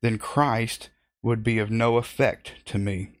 then 0.00 0.18
Christ 0.18 0.90
would 1.22 1.42
be 1.42 1.58
of 1.58 1.70
no 1.70 1.96
effect 1.96 2.54
to 2.66 2.78
me. 2.78 3.12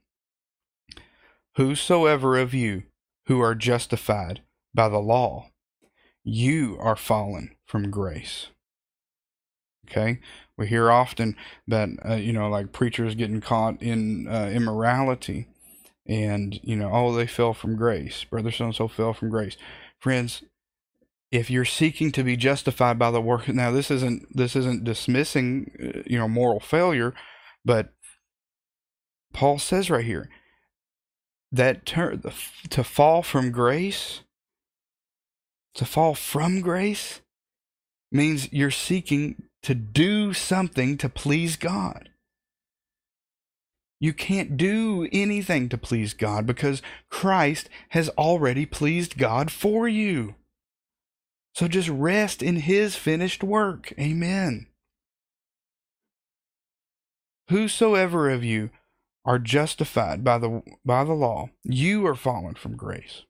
Whosoever 1.56 2.38
of 2.38 2.54
you 2.54 2.84
who 3.26 3.40
are 3.40 3.54
justified 3.54 4.42
by 4.74 4.88
the 4.88 4.98
law, 4.98 5.50
you 6.22 6.76
are 6.80 6.96
fallen 6.96 7.56
from 7.66 7.90
grace. 7.90 8.48
Okay, 9.88 10.20
we 10.56 10.66
hear 10.66 10.90
often 10.90 11.36
that 11.66 11.88
uh, 12.08 12.14
you 12.14 12.32
know, 12.32 12.48
like 12.48 12.72
preachers 12.72 13.14
getting 13.14 13.40
caught 13.40 13.80
in 13.82 14.26
uh, 14.28 14.50
immorality, 14.52 15.46
and 16.06 16.58
you 16.62 16.76
know, 16.76 16.90
oh, 16.92 17.14
they 17.14 17.26
fell 17.26 17.54
from 17.54 17.76
grace. 17.76 18.24
Brother 18.24 18.50
so 18.50 18.66
and 18.66 18.74
so 18.74 18.88
fell 18.88 19.12
from 19.12 19.30
grace. 19.30 19.56
Friends, 19.98 20.42
if 21.30 21.50
you're 21.50 21.64
seeking 21.64 22.12
to 22.12 22.24
be 22.24 22.36
justified 22.36 22.98
by 22.98 23.10
the 23.10 23.20
work, 23.20 23.48
now 23.48 23.70
this 23.70 23.90
isn't 23.90 24.34
this 24.36 24.56
isn't 24.56 24.84
dismissing 24.84 25.70
uh, 25.80 26.02
you 26.06 26.18
know 26.18 26.28
moral 26.28 26.60
failure, 26.60 27.14
but 27.64 27.92
Paul 29.32 29.58
says 29.58 29.90
right 29.90 30.04
here 30.04 30.28
that 31.52 31.86
ter- 31.86 32.20
to 32.70 32.84
fall 32.84 33.22
from 33.22 33.50
grace, 33.50 34.20
to 35.74 35.84
fall 35.84 36.14
from 36.14 36.60
grace, 36.60 37.20
means 38.10 38.52
you're 38.52 38.70
seeking 38.70 39.42
to 39.62 39.74
do 39.74 40.32
something 40.32 40.96
to 40.98 41.08
please 41.08 41.56
God. 41.56 42.10
You 43.98 44.12
can't 44.12 44.56
do 44.56 45.08
anything 45.10 45.68
to 45.70 45.78
please 45.78 46.12
God 46.12 46.46
because 46.46 46.82
Christ 47.08 47.68
has 47.90 48.08
already 48.10 48.66
pleased 48.66 49.16
God 49.16 49.50
for 49.50 49.88
you. 49.88 50.34
So 51.54 51.66
just 51.66 51.88
rest 51.88 52.42
in 52.42 52.56
His 52.56 52.96
finished 52.96 53.42
work. 53.42 53.92
Amen. 53.98 54.66
Whosoever 57.48 58.28
of 58.28 58.44
you 58.44 58.70
are 59.24 59.38
justified 59.38 60.22
by 60.22 60.38
the 60.38 60.62
by 60.84 61.04
the 61.04 61.14
law, 61.14 61.50
you 61.64 62.06
are 62.06 62.14
fallen 62.14 62.54
from 62.54 62.76
grace. 62.76 63.22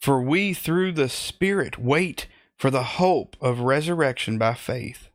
For 0.00 0.22
we 0.22 0.54
through 0.54 0.92
the 0.92 1.08
Spirit 1.08 1.78
wait 1.78 2.28
for 2.58 2.70
the 2.70 2.82
hope 2.82 3.36
of 3.40 3.60
resurrection 3.60 4.38
by 4.38 4.54
faith. 4.54 5.08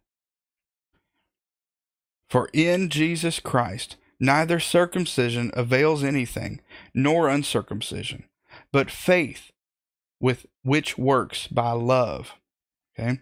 For 2.30 2.50
in 2.54 2.90
Jesus 2.90 3.40
Christ 3.40 3.96
neither 4.20 4.60
circumcision 4.60 5.52
avails 5.54 6.04
anything, 6.04 6.62
nor 6.94 7.30
uncircumcision, 7.30 8.26
but 8.72 8.92
faith 8.92 9.52
with 10.20 10.46
which 10.64 10.98
works 10.98 11.48
by 11.48 11.72
love. 11.72 12.34
Okay? 12.98 13.20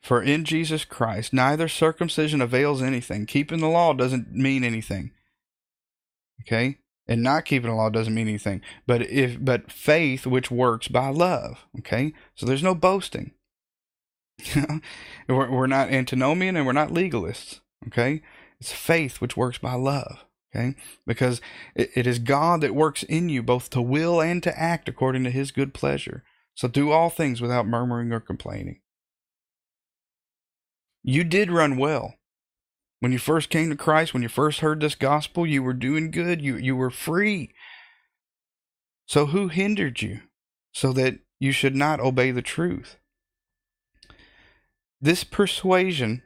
For 0.00 0.20
in 0.20 0.44
Jesus 0.44 0.84
Christ, 0.84 1.32
neither 1.32 1.68
circumcision 1.68 2.40
avails 2.40 2.82
anything. 2.82 3.26
Keeping 3.26 3.60
the 3.60 3.68
law 3.68 3.92
doesn't 3.92 4.32
mean 4.32 4.64
anything. 4.64 5.12
Okay? 6.40 6.78
And 7.06 7.22
not 7.22 7.44
keeping 7.44 7.68
the 7.68 7.76
law 7.76 7.90
doesn't 7.90 8.14
mean 8.14 8.28
anything. 8.28 8.60
But 8.86 9.02
if 9.02 9.44
but 9.44 9.72
faith 9.72 10.26
which 10.26 10.50
works 10.50 10.88
by 10.88 11.08
love. 11.08 11.66
Okay? 11.78 12.12
So 12.34 12.46
there's 12.46 12.62
no 12.62 12.74
boasting. 12.74 13.32
we're, 15.28 15.50
we're 15.50 15.66
not 15.66 15.90
antinomian 15.90 16.56
and 16.56 16.66
we're 16.66 16.72
not 16.72 16.90
legalists. 16.90 17.60
Okay? 17.88 18.22
It's 18.60 18.72
faith 18.72 19.20
which 19.20 19.36
works 19.36 19.58
by 19.58 19.74
love. 19.74 20.24
Okay? 20.54 20.76
Because 21.06 21.40
it, 21.74 21.90
it 21.94 22.06
is 22.06 22.18
God 22.18 22.60
that 22.60 22.74
works 22.74 23.02
in 23.02 23.28
you 23.28 23.42
both 23.42 23.70
to 23.70 23.82
will 23.82 24.20
and 24.20 24.42
to 24.42 24.58
act 24.58 24.88
according 24.88 25.24
to 25.24 25.30
his 25.30 25.50
good 25.50 25.74
pleasure. 25.74 26.22
So 26.54 26.68
do 26.68 26.90
all 26.90 27.10
things 27.10 27.40
without 27.40 27.66
murmuring 27.66 28.12
or 28.12 28.20
complaining. 28.20 28.80
You 31.02 31.24
did 31.24 31.50
run 31.50 31.76
well. 31.76 32.14
When 33.02 33.10
you 33.10 33.18
first 33.18 33.50
came 33.50 33.68
to 33.68 33.74
Christ, 33.74 34.14
when 34.14 34.22
you 34.22 34.28
first 34.28 34.60
heard 34.60 34.78
this 34.78 34.94
gospel, 34.94 35.44
you 35.44 35.60
were 35.60 35.72
doing 35.72 36.12
good. 36.12 36.40
You, 36.40 36.56
you 36.56 36.76
were 36.76 36.88
free. 36.88 37.52
So 39.06 39.26
who 39.26 39.48
hindered 39.48 40.00
you 40.02 40.20
so 40.72 40.92
that 40.92 41.18
you 41.40 41.50
should 41.50 41.74
not 41.74 41.98
obey 41.98 42.30
the 42.30 42.42
truth? 42.42 42.98
This 45.00 45.24
persuasion, 45.24 46.22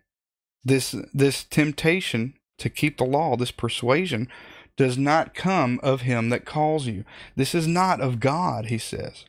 this, 0.63 0.95
this 1.15 1.45
temptation 1.45 2.35
to 2.59 2.69
keep 2.69 2.99
the 2.99 3.05
law, 3.05 3.37
this 3.37 3.53
persuasion, 3.53 4.29
does 4.77 4.99
not 4.99 5.33
come 5.33 5.81
of 5.83 6.03
him 6.03 6.29
that 6.29 6.45
calls 6.45 6.87
you. 6.87 7.07
This 7.37 7.55
is 7.55 7.67
not 7.67 8.03
of 8.03 8.21
God, 8.21 8.67
he 8.67 8.77
says. 8.77 9.25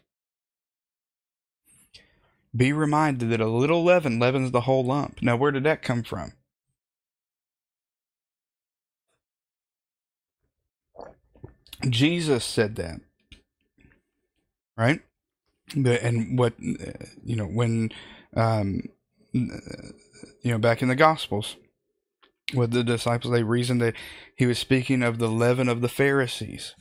Be 2.54 2.74
reminded 2.74 3.30
that 3.30 3.39
a 3.39 3.48
little 3.48 3.86
leaven 3.86 4.20
leavens 4.20 4.51
the 4.51 4.62
whole 4.62 4.84
lump. 4.84 5.22
Now, 5.22 5.38
where 5.38 5.51
did 5.51 5.63
that 5.63 5.82
come 5.82 6.04
from? 6.04 6.34
Jesus 11.81 12.43
said 12.46 12.75
that, 12.75 13.01
right? 14.77 15.01
And 15.75 16.39
what 16.39 16.53
you 16.60 17.36
know 17.36 17.46
when, 17.46 17.91
um, 18.36 18.84
you 19.34 20.51
know, 20.51 20.57
back 20.57 20.81
in 20.81 20.88
the 20.88 20.96
Gospels, 20.96 21.57
with 22.53 22.72
the 22.72 22.84
disciples, 22.84 23.34
they 23.34 23.43
reasoned 23.43 23.81
that 23.81 23.96
he 24.36 24.46
was 24.46 24.57
speaking 24.60 25.03
of 25.03 25.19
the 25.19 25.27
leaven 25.29 25.67
of 25.67 25.81
the 25.81 25.89
Pharisees. 25.89 26.75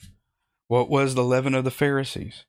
What 0.68 0.88
was 0.88 1.14
the 1.14 1.24
leaven 1.24 1.54
of 1.54 1.64
the 1.64 1.70
Pharisees? 1.70 2.44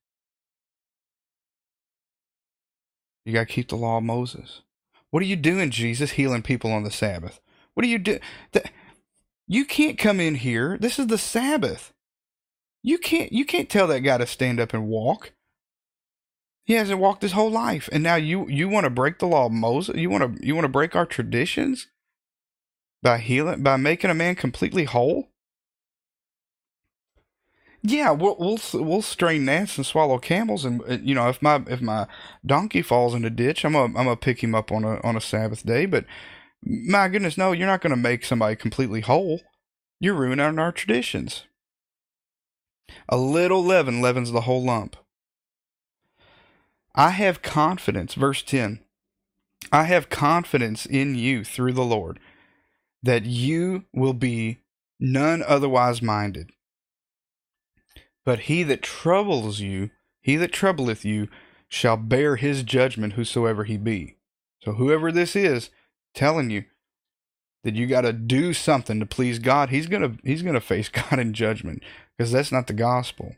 You 3.26 3.34
got 3.34 3.48
to 3.48 3.54
keep 3.54 3.70
the 3.70 3.76
law 3.76 3.98
of 3.98 4.04
Moses. 4.04 4.62
What 5.10 5.22
are 5.24 5.28
you 5.28 5.36
doing, 5.36 5.72
Jesus, 5.72 6.12
healing 6.12 6.44
people 6.44 6.72
on 6.72 6.84
the 6.84 6.92
Sabbath? 6.92 7.40
What 7.74 7.86
are 7.86 7.90
you 7.90 8.00
doing? 8.00 8.20
You 9.48 9.66
can't 9.66 9.98
come 9.98 10.20
in 10.20 10.36
here. 10.36 10.78
This 10.80 11.00
is 11.00 11.08
the 11.08 11.18
Sabbath. 11.18 11.94
You 12.84 12.98
can't 12.98 13.32
you 13.32 13.46
can't 13.46 13.70
tell 13.70 13.88
that 13.88 14.02
guy 14.02 14.18
to 14.18 14.28
stand 14.28 14.60
up 14.60 14.74
and 14.74 14.88
walk. 14.88 15.34
He 16.66 16.74
hasn't 16.74 17.00
walked 17.00 17.22
his 17.22 17.32
whole 17.32 17.52
life, 17.52 17.90
and 17.92 18.04
now 18.04 18.16
you 18.16 18.48
you 18.50 18.70
want 18.70 18.84
to 18.86 18.90
break 18.90 19.20
the 19.20 19.28
law 19.28 19.50
Moses? 19.50 19.96
You 19.96 20.10
want 20.10 20.38
to 20.38 20.46
you 20.46 20.54
want 20.54 20.66
to 20.66 20.70
break 20.70 20.96
our 20.96 21.06
traditions 21.06 21.88
by 23.02 23.20
healing 23.20 23.64
by 23.64 23.78
making 23.78 24.10
a 24.10 24.14
man 24.14 24.36
completely 24.36 24.86
whole? 24.86 25.30
Yeah, 27.84 28.12
we'll 28.12 28.36
we'll 28.38 28.60
we'll 28.74 29.02
strain 29.02 29.46
gnats 29.46 29.78
and 29.78 29.86
swallow 29.86 30.18
camels, 30.18 30.66
and 30.66 30.82
uh, 30.90 30.98
you 31.02 31.16
know 31.16 31.30
if 31.30 31.42
my 31.42 31.64
if 31.68 31.80
my 31.82 32.08
donkey 32.46 32.82
falls 32.82 33.14
in 33.14 33.24
a 33.24 33.30
ditch, 33.30 33.64
I'm 33.64 33.74
gonna 33.74 33.98
I'm 33.98 34.06
gonna 34.06 34.18
pick 34.18 34.44
him 34.44 34.56
up 34.56 34.72
on 34.72 34.84
a 34.84 35.00
on 35.04 35.16
a 35.16 35.22
Sabbath 35.22 35.66
day. 35.66 35.86
But 35.86 36.06
my 36.64 37.08
goodness, 37.08 37.38
no, 37.38 37.52
you're 37.54 37.68
not 37.68 37.82
gonna 37.82 37.96
make 37.96 38.26
somebody 38.26 38.56
completely 38.56 39.02
whole. 39.02 39.42
You're 40.00 40.16
ruining 40.16 40.60
our 40.60 40.72
traditions. 40.72 41.46
A 43.10 43.18
little 43.18 43.64
leaven 43.64 44.02
leavens 44.02 44.32
the 44.32 44.42
whole 44.42 44.64
lump. 44.64 44.96
I 46.96 47.12
have 47.12 47.42
confidence, 47.42 48.14
verse 48.16 48.42
10. 48.42 48.80
I 49.72 49.84
have 49.84 50.10
confidence 50.10 50.86
in 50.86 51.16
you 51.16 51.44
through 51.44 51.74
the 51.74 51.84
Lord 51.84 52.20
that 53.04 53.26
you 53.26 53.86
will 53.94 54.14
be 54.14 54.60
none 55.00 55.44
otherwise 55.46 56.02
minded 56.02 56.52
but 58.28 58.40
he 58.40 58.62
that 58.64 58.82
troubles 58.82 59.62
you, 59.62 59.90
he 60.20 60.36
that 60.36 60.52
troubleth 60.52 61.06
you, 61.06 61.30
shall 61.70 61.96
bear 61.96 62.36
his 62.36 62.62
judgment, 62.62 63.14
whosoever 63.14 63.64
he 63.64 63.78
be. 63.78 64.18
So, 64.62 64.74
whoever 64.74 65.14
this 65.14 65.34
is 65.34 65.70
telling 66.14 66.50
you 66.50 66.66
that 67.68 67.76
you 67.76 67.86
got 67.86 68.02
to 68.02 68.14
do 68.14 68.54
something 68.54 68.98
to 69.02 69.06
please 69.06 69.40
God, 69.40 69.72
he's 69.72 69.88
gonna 69.88 70.14
he's 70.24 70.42
gonna 70.42 70.62
face 70.62 70.88
God 71.10 71.20
in 71.20 71.34
judgment 71.34 71.84
because 72.18 72.32
that's 72.32 72.50
not 72.50 72.68
the 72.68 72.74
gospel. 72.74 73.36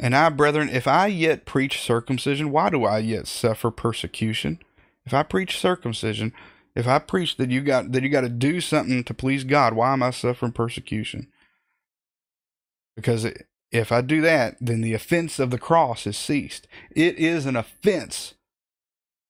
And 0.00 0.16
I, 0.16 0.28
brethren, 0.30 0.68
if 0.68 0.88
I 0.88 1.06
yet 1.06 1.46
preach 1.46 1.80
circumcision, 1.80 2.50
why 2.50 2.68
do 2.68 2.84
I 2.84 2.98
yet 2.98 3.28
suffer 3.28 3.70
persecution? 3.70 4.58
If 5.06 5.14
I 5.14 5.22
preach 5.22 5.56
circumcision, 5.56 6.32
if 6.74 6.88
I 6.88 6.98
preach 6.98 7.36
that 7.36 7.52
you 7.52 7.60
got 7.60 7.92
that 7.92 8.02
you 8.02 8.08
got 8.08 8.22
to 8.22 8.28
do 8.28 8.60
something 8.60 9.04
to 9.04 9.14
please 9.14 9.44
God, 9.44 9.74
why 9.74 9.92
am 9.92 10.02
I 10.02 10.10
suffering 10.10 10.50
persecution? 10.50 11.28
Because 12.96 13.24
if 13.70 13.92
I 13.92 14.00
do 14.00 14.20
that, 14.22 14.56
then 14.60 14.80
the 14.80 14.94
offense 14.94 15.38
of 15.38 15.50
the 15.52 15.58
cross 15.58 16.08
is 16.08 16.16
ceased. 16.16 16.66
It 16.90 17.16
is 17.20 17.46
an 17.46 17.54
offense 17.54 18.34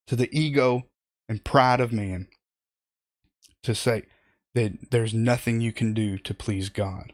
to 0.07 0.17
the 0.17 0.31
ego 0.33 0.87
and 1.29 1.45
pride 1.45 1.81
of 1.81 1.93
man 1.93 2.29
to 3.63 3.75
say 3.75 4.03
that 4.55 4.91
there's 4.91 5.15
nothing 5.15 5.61
you 5.61 5.73
can 5.73 5.95
do 5.95 6.19
to 6.19 6.35
please 6.35 6.69
God. 6.69 7.13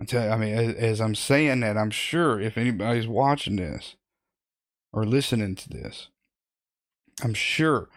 I 0.00 0.04
tell 0.04 0.24
you, 0.24 0.30
I 0.30 0.36
mean, 0.36 0.54
as, 0.54 0.74
as 0.74 1.00
I'm 1.00 1.14
saying 1.14 1.60
that, 1.60 1.76
I'm 1.76 1.90
sure 1.90 2.40
if 2.40 2.58
anybody's 2.58 3.06
watching 3.08 3.56
this 3.56 3.96
or 4.92 5.04
listening 5.04 5.54
to 5.56 5.68
this, 5.68 6.08
I'm 7.22 7.34
sure 7.34 7.88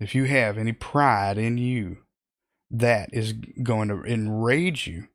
if 0.00 0.14
you 0.14 0.24
have 0.24 0.56
any 0.56 0.72
pride 0.72 1.36
in 1.36 1.58
you, 1.58 1.98
that 2.70 3.10
is 3.12 3.34
going 3.62 3.88
to 3.88 4.02
enrage 4.02 4.86
you 4.86 5.08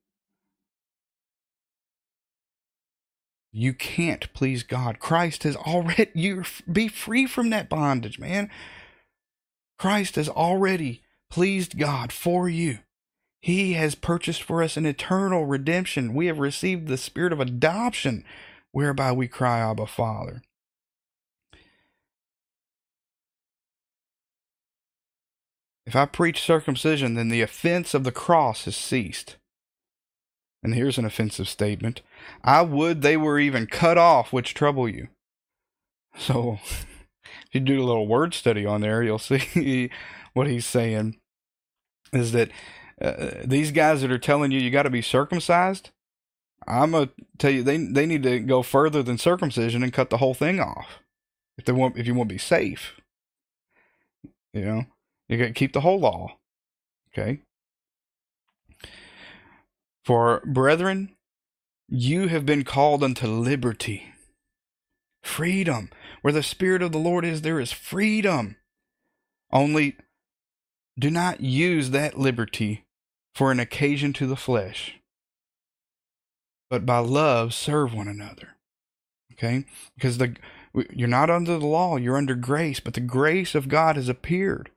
You 3.57 3.73
can't 3.73 4.31
please 4.33 4.61
God. 4.61 4.99
Christ 4.99 5.41
has 5.41 5.55
already 5.55 6.11
you 6.15 6.43
be 6.71 6.87
free 6.87 7.25
from 7.25 7.49
that 7.49 7.69
bondage, 7.69 8.19
man. 8.19 8.51
Christ 9.77 10.15
has 10.15 10.29
already 10.29 11.03
pleased 11.29 11.77
God 11.77 12.11
for 12.11 12.49
you. 12.49 12.79
He 13.41 13.73
has 13.73 13.95
purchased 13.95 14.41
for 14.41 14.63
us 14.63 14.77
an 14.77 14.85
eternal 14.85 15.45
redemption. 15.45 16.13
We 16.13 16.25
have 16.25 16.39
received 16.39 16.87
the 16.87 16.97
spirit 16.97 17.31
of 17.31 17.39
adoption 17.39 18.23
whereby 18.71 19.11
we 19.11 19.27
cry 19.27 19.59
Abba 19.59 19.87
Father. 19.87 20.41
If 25.85 25.95
I 25.95 26.05
preach 26.05 26.41
circumcision, 26.41 27.13
then 27.13 27.29
the 27.29 27.41
offense 27.41 27.93
of 27.93 28.03
the 28.03 28.11
cross 28.11 28.65
has 28.65 28.75
ceased. 28.75 29.37
And 30.61 30.75
here's 30.75 30.97
an 30.97 31.05
offensive 31.05 31.47
statement 31.47 32.01
I 32.43 32.61
would 32.61 33.01
they 33.01 33.15
were 33.15 33.39
even 33.39 33.67
cut 33.67 33.97
off 33.97 34.33
which 34.33 34.53
trouble 34.53 34.89
you. 34.89 35.07
So, 36.17 36.59
if 37.47 37.53
you 37.53 37.59
do 37.61 37.81
a 37.81 37.85
little 37.85 38.07
word 38.07 38.33
study 38.33 38.65
on 38.65 38.81
there, 38.81 39.03
you'll 39.03 39.19
see 39.19 39.91
what 40.33 40.47
he's 40.47 40.65
saying 40.65 41.19
is 42.13 42.31
that 42.31 42.49
uh, 43.01 43.31
these 43.43 43.71
guys 43.71 44.01
that 44.01 44.11
are 44.11 44.17
telling 44.17 44.51
you 44.51 44.59
you 44.59 44.71
got 44.71 44.83
to 44.83 44.89
be 44.89 45.01
circumcised, 45.01 45.91
I'm 46.67 46.91
gonna 46.91 47.09
tell 47.37 47.51
you 47.51 47.63
they 47.63 47.77
they 47.77 48.05
need 48.05 48.23
to 48.23 48.39
go 48.39 48.61
further 48.61 49.01
than 49.03 49.17
circumcision 49.17 49.83
and 49.83 49.93
cut 49.93 50.09
the 50.09 50.17
whole 50.17 50.33
thing 50.33 50.59
off 50.59 50.99
if 51.57 51.65
they 51.65 51.71
want 51.71 51.97
if 51.97 52.07
you 52.07 52.13
want 52.13 52.29
to 52.29 52.35
be 52.35 52.39
safe. 52.39 52.99
You 54.53 54.65
know, 54.65 54.85
you 55.29 55.37
got 55.37 55.45
to 55.45 55.53
keep 55.53 55.73
the 55.73 55.81
whole 55.81 55.99
law. 55.99 56.37
Okay. 57.13 57.41
For 60.03 60.41
brethren, 60.45 61.15
you 61.89 62.27
have 62.27 62.45
been 62.45 62.63
called 62.63 63.03
unto 63.03 63.27
liberty, 63.27 64.13
freedom. 65.23 65.89
Where 66.21 66.33
the 66.33 66.43
Spirit 66.43 66.81
of 66.81 66.91
the 66.91 66.97
Lord 66.97 67.25
is, 67.25 67.41
there 67.41 67.59
is 67.59 67.71
freedom. 67.71 68.55
Only 69.51 69.95
do 70.99 71.09
not 71.09 71.41
use 71.41 71.91
that 71.91 72.17
liberty 72.17 72.85
for 73.35 73.51
an 73.51 73.59
occasion 73.59 74.13
to 74.13 74.25
the 74.25 74.35
flesh, 74.35 74.95
but 76.69 76.85
by 76.85 76.97
love 76.97 77.53
serve 77.53 77.93
one 77.93 78.07
another. 78.07 78.55
Okay? 79.33 79.65
Because 79.95 80.17
the 80.17 80.35
you're 80.91 81.07
not 81.07 81.29
under 81.29 81.57
the 81.57 81.65
law, 81.65 81.97
you're 81.97 82.17
under 82.17 82.35
grace, 82.35 82.79
but 82.79 82.93
the 82.93 83.01
grace 83.01 83.55
of 83.55 83.67
God 83.67 83.95
has 83.95 84.09
appeared, 84.09 84.69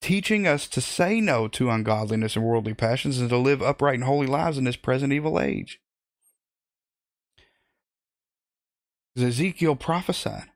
teaching 0.00 0.46
us 0.46 0.66
to 0.68 0.80
say 0.80 1.20
no 1.20 1.48
to 1.48 1.70
ungodliness 1.70 2.34
and 2.36 2.44
worldly 2.44 2.74
passions 2.74 3.18
and 3.18 3.28
to 3.30 3.36
live 3.36 3.62
upright 3.62 3.94
and 3.96 4.04
holy 4.04 4.26
lives 4.26 4.58
in 4.58 4.64
this 4.64 4.76
present 4.76 5.12
evil 5.12 5.38
age. 5.38 5.80
Ezekiel 9.16 9.76
prophesied, 9.76 10.48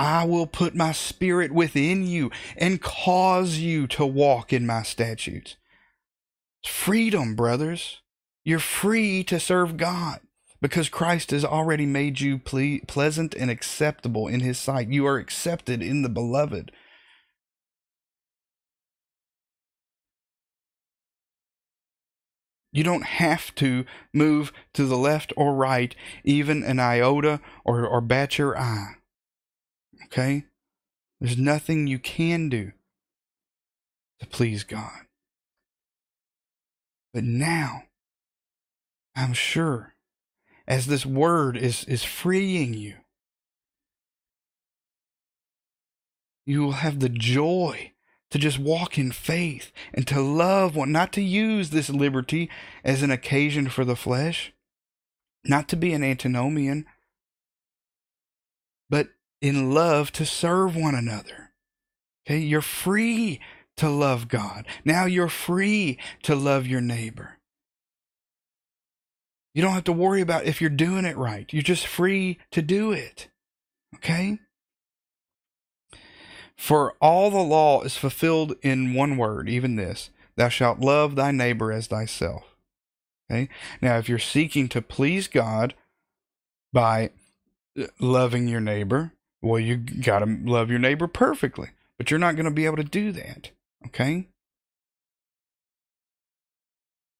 I 0.00 0.24
will 0.24 0.46
put 0.46 0.74
my 0.74 0.92
spirit 0.92 1.52
within 1.52 2.06
you 2.06 2.30
and 2.56 2.80
cause 2.80 3.58
you 3.58 3.86
to 3.88 4.06
walk 4.06 4.50
in 4.50 4.66
my 4.66 4.82
statutes. 4.82 5.56
Freedom, 6.64 7.34
brothers. 7.34 8.00
You're 8.42 8.60
free 8.60 9.22
to 9.24 9.38
serve 9.38 9.76
God 9.76 10.20
because 10.62 10.88
Christ 10.88 11.32
has 11.32 11.44
already 11.44 11.84
made 11.84 12.18
you 12.18 12.38
ple- 12.38 12.78
pleasant 12.86 13.34
and 13.34 13.50
acceptable 13.50 14.26
in 14.26 14.40
his 14.40 14.56
sight. 14.58 14.88
You 14.88 15.04
are 15.04 15.18
accepted 15.18 15.82
in 15.82 16.00
the 16.00 16.08
beloved. 16.08 16.72
You 22.72 22.84
don't 22.84 23.04
have 23.04 23.54
to 23.56 23.84
move 24.14 24.50
to 24.72 24.86
the 24.86 24.96
left 24.96 25.34
or 25.36 25.54
right, 25.54 25.94
even 26.24 26.62
an 26.62 26.80
iota 26.80 27.42
or, 27.66 27.86
or 27.86 28.00
bat 28.00 28.38
your 28.38 28.58
eye. 28.58 28.94
Okay? 30.12 30.44
There's 31.20 31.38
nothing 31.38 31.86
you 31.86 31.98
can 31.98 32.48
do 32.48 32.72
to 34.20 34.26
please 34.26 34.64
God. 34.64 35.06
But 37.12 37.24
now, 37.24 37.84
I'm 39.16 39.32
sure, 39.32 39.94
as 40.66 40.86
this 40.86 41.04
word 41.04 41.56
is, 41.56 41.84
is 41.84 42.04
freeing 42.04 42.74
you, 42.74 42.94
you 46.46 46.62
will 46.62 46.72
have 46.72 47.00
the 47.00 47.08
joy 47.08 47.92
to 48.30 48.38
just 48.38 48.58
walk 48.58 48.96
in 48.96 49.10
faith 49.10 49.72
and 49.92 50.06
to 50.06 50.20
love 50.20 50.76
one, 50.76 50.92
not 50.92 51.12
to 51.12 51.20
use 51.20 51.70
this 51.70 51.90
liberty 51.90 52.48
as 52.84 53.02
an 53.02 53.10
occasion 53.10 53.68
for 53.68 53.84
the 53.84 53.96
flesh, 53.96 54.52
not 55.44 55.68
to 55.68 55.76
be 55.76 55.92
an 55.92 56.04
antinomian, 56.04 56.86
but 58.88 59.08
in 59.40 59.72
love 59.72 60.12
to 60.12 60.26
serve 60.26 60.76
one 60.76 60.94
another. 60.94 61.52
Okay, 62.26 62.38
you're 62.38 62.60
free 62.60 63.40
to 63.76 63.88
love 63.88 64.28
God. 64.28 64.66
Now 64.84 65.06
you're 65.06 65.28
free 65.28 65.98
to 66.22 66.34
love 66.34 66.66
your 66.66 66.80
neighbor. 66.80 67.38
You 69.54 69.62
don't 69.62 69.72
have 69.72 69.84
to 69.84 69.92
worry 69.92 70.20
about 70.20 70.44
if 70.44 70.60
you're 70.60 70.70
doing 70.70 71.04
it 71.04 71.16
right. 71.16 71.52
You're 71.52 71.62
just 71.62 71.86
free 71.86 72.38
to 72.52 72.62
do 72.62 72.92
it. 72.92 73.28
Okay? 73.96 74.38
For 76.56 76.94
all 77.00 77.30
the 77.30 77.38
law 77.38 77.82
is 77.82 77.96
fulfilled 77.96 78.54
in 78.62 78.94
one 78.94 79.16
word, 79.16 79.48
even 79.48 79.76
this 79.76 80.10
Thou 80.36 80.48
shalt 80.48 80.80
love 80.80 81.16
thy 81.16 81.32
neighbor 81.32 81.72
as 81.72 81.86
thyself. 81.86 82.44
Okay? 83.30 83.48
Now, 83.80 83.98
if 83.98 84.08
you're 84.08 84.18
seeking 84.18 84.68
to 84.68 84.82
please 84.82 85.26
God 85.26 85.74
by 86.72 87.10
loving 87.98 88.46
your 88.46 88.60
neighbor, 88.60 89.12
well, 89.42 89.60
you 89.60 89.76
got 89.76 90.20
to 90.20 90.38
love 90.44 90.70
your 90.70 90.78
neighbor 90.78 91.06
perfectly, 91.06 91.70
but 91.96 92.10
you're 92.10 92.20
not 92.20 92.36
going 92.36 92.44
to 92.44 92.50
be 92.50 92.66
able 92.66 92.76
to 92.76 92.84
do 92.84 93.12
that. 93.12 93.50
Okay? 93.86 94.28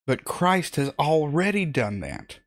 But 0.07 0.25
Christ 0.25 0.77
has 0.77 0.91
already 0.99 1.65
done 1.65 2.01
that. 2.01 2.41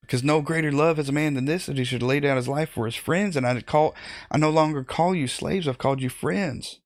Because 0.00 0.24
no 0.24 0.40
greater 0.40 0.72
love 0.72 0.96
has 0.96 1.10
a 1.10 1.12
man 1.12 1.34
than 1.34 1.44
this 1.44 1.66
that 1.66 1.76
he 1.76 1.84
should 1.84 2.02
lay 2.02 2.18
down 2.18 2.38
his 2.38 2.48
life 2.48 2.70
for 2.70 2.86
his 2.86 2.94
friends. 2.94 3.36
And 3.36 3.46
I 3.46 3.60
call 3.60 3.94
I 4.30 4.38
no 4.38 4.48
longer 4.48 4.82
call 4.82 5.14
you 5.14 5.28
slaves, 5.28 5.68
I've 5.68 5.76
called 5.76 6.00
you 6.00 6.08
friends. 6.08 6.80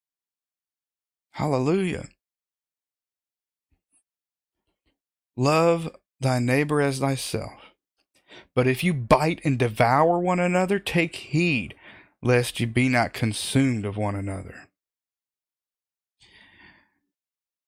Hallelujah. 1.32 2.08
Love 5.36 5.94
thy 6.20 6.40
neighbor 6.40 6.80
as 6.80 6.98
thyself. 6.98 7.52
But 8.54 8.66
if 8.66 8.82
you 8.82 8.92
bite 8.92 9.40
and 9.44 9.58
devour 9.58 10.18
one 10.18 10.40
another, 10.40 10.78
take 10.78 11.16
heed 11.16 11.74
lest 12.22 12.60
ye 12.60 12.66
be 12.66 12.88
not 12.88 13.12
consumed 13.12 13.84
of 13.84 13.96
one 13.96 14.14
another. 14.14 14.68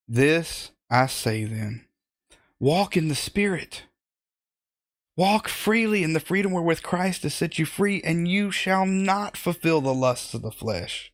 This 0.07 0.71
I 0.91 1.07
say 1.07 1.45
then 1.45 1.87
walk 2.61 2.97
in 2.97 3.09
the 3.09 3.15
Spirit. 3.15 3.85
Walk 5.17 5.49
freely 5.49 6.03
in 6.03 6.13
the 6.13 6.21
freedom 6.21 6.53
wherewith 6.53 6.83
Christ 6.83 7.23
has 7.23 7.35
set 7.35 7.59
you 7.59 7.67
free, 7.67 8.03
and 8.03 8.27
you 8.27 8.51
shall 8.51 8.85
not 8.85 9.37
fulfill 9.37 9.81
the 9.81 9.95
lusts 9.95 10.35
of 10.35 10.43
the 10.43 10.51
flesh. 10.51 11.13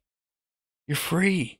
You're 0.87 0.96
free. 0.96 1.60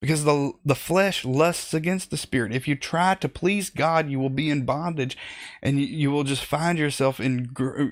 Because 0.00 0.24
the, 0.24 0.52
the 0.64 0.76
flesh 0.76 1.24
lusts 1.24 1.74
against 1.74 2.10
the 2.10 2.16
spirit. 2.16 2.54
If 2.54 2.68
you 2.68 2.76
try 2.76 3.16
to 3.16 3.28
please 3.28 3.68
God, 3.68 4.08
you 4.08 4.20
will 4.20 4.30
be 4.30 4.48
in 4.48 4.64
bondage 4.64 5.16
and 5.60 5.80
you, 5.80 5.86
you 5.86 6.10
will 6.12 6.22
just 6.22 6.44
find 6.44 6.78
yourself 6.78 7.18
in 7.18 7.44
gr- 7.52 7.82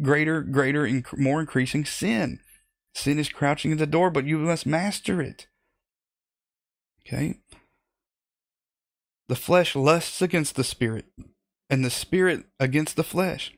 greater, 0.00 0.42
greater, 0.42 0.84
inc- 0.84 1.18
more 1.18 1.40
increasing 1.40 1.84
sin. 1.84 2.38
Sin 2.94 3.18
is 3.18 3.28
crouching 3.28 3.72
at 3.72 3.78
the 3.78 3.86
door, 3.86 4.10
but 4.10 4.26
you 4.26 4.38
must 4.38 4.64
master 4.64 5.20
it. 5.20 5.48
Okay? 7.06 7.40
The 9.28 9.36
flesh 9.36 9.76
lusts 9.76 10.20
against 10.22 10.56
the 10.56 10.64
spirit, 10.64 11.06
and 11.68 11.84
the 11.84 11.90
spirit 11.90 12.46
against 12.58 12.96
the 12.96 13.04
flesh. 13.04 13.52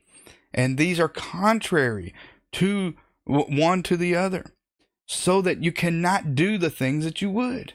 And 0.52 0.76
these 0.76 1.00
are 1.00 1.08
contrary 1.08 2.14
to 2.52 2.94
one 3.24 3.82
to 3.84 3.96
the 3.96 4.14
other, 4.14 4.54
so 5.06 5.40
that 5.40 5.62
you 5.62 5.72
cannot 5.72 6.34
do 6.34 6.58
the 6.58 6.70
things 6.70 7.04
that 7.04 7.22
you 7.22 7.30
would. 7.30 7.74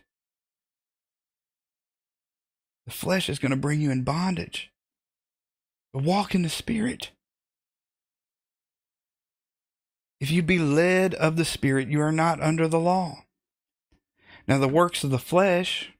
The 2.87 2.93
flesh 2.93 3.29
is 3.29 3.37
going 3.37 3.51
to 3.51 3.55
bring 3.55 3.81
you 3.81 3.91
in 3.91 4.01
bondage. 4.01 4.71
But 5.93 6.01
walk 6.01 6.33
in 6.33 6.41
the 6.41 6.49
spirit. 6.49 7.11
If 10.19 10.31
you 10.31 10.41
be 10.41 10.57
led 10.57 11.13
of 11.13 11.35
the 11.35 11.45
Spirit, 11.45 11.89
you 11.89 12.01
are 12.01 12.11
not 12.11 12.41
under 12.41 12.67
the 12.67 12.79
law. 12.79 13.25
Now, 14.47 14.57
the 14.57 14.67
works 14.67 15.03
of 15.03 15.11
the 15.11 15.19
flesh 15.19 15.91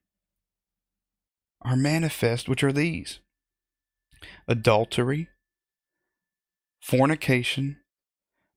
are 1.61 1.75
manifest, 1.75 2.49
which 2.49 2.63
are 2.63 2.71
these 2.71 3.19
adultery, 4.47 5.27
fornication, 6.81 7.77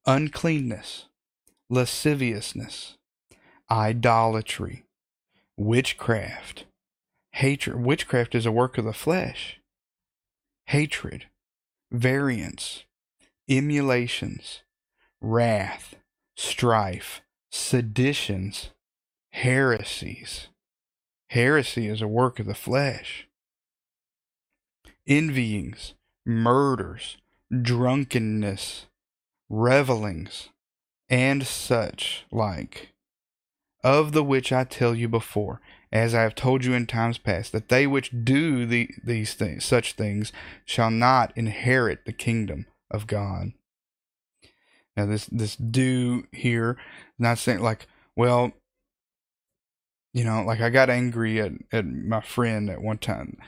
uncleanness, 0.06 1.06
lasciviousness, 1.68 2.96
idolatry, 3.70 4.86
witchcraft, 5.58 6.64
hatred. 7.40 7.76
Witchcraft 7.82 8.34
is 8.34 8.44
a 8.44 8.52
work 8.52 8.76
of 8.76 8.84
the 8.84 8.92
flesh, 8.92 9.60
hatred, 10.66 11.24
variance, 11.90 12.84
emulations, 13.48 14.60
wrath, 15.22 15.94
strife, 16.36 17.22
seditions, 17.50 18.70
heresies. 19.32 20.48
Heresy 21.30 21.88
is 21.88 22.02
a 22.02 22.08
work 22.08 22.40
of 22.40 22.46
the 22.46 22.54
flesh. 22.54 23.26
Envyings, 25.08 25.94
murders, 26.26 27.16
drunkenness, 27.50 28.86
revelings, 29.48 30.50
and 31.08 31.46
such 31.46 32.26
like, 32.30 32.92
of 33.82 34.12
the 34.12 34.22
which 34.22 34.52
I 34.52 34.64
tell 34.64 34.94
you 34.94 35.08
before, 35.08 35.62
as 35.92 36.14
I 36.14 36.22
have 36.22 36.34
told 36.34 36.64
you 36.64 36.72
in 36.74 36.86
times 36.86 37.18
past, 37.18 37.52
that 37.52 37.68
they 37.68 37.86
which 37.86 38.12
do 38.24 38.64
the, 38.66 38.88
these 39.04 39.34
things, 39.34 39.64
such 39.64 39.94
things 39.94 40.32
shall 40.64 40.90
not 40.90 41.32
inherit 41.36 42.04
the 42.04 42.12
kingdom 42.12 42.66
of 42.90 43.06
God. 43.06 43.52
Now, 44.96 45.06
this 45.06 45.26
this 45.26 45.56
do 45.56 46.24
here, 46.32 46.76
not 47.18 47.38
saying 47.38 47.60
like, 47.60 47.86
well, 48.16 48.52
you 50.12 50.24
know, 50.24 50.42
like 50.42 50.60
I 50.60 50.70
got 50.70 50.90
angry 50.90 51.40
at, 51.40 51.52
at 51.72 51.86
my 51.86 52.20
friend 52.20 52.68
at 52.68 52.82
one 52.82 52.98
time. 52.98 53.38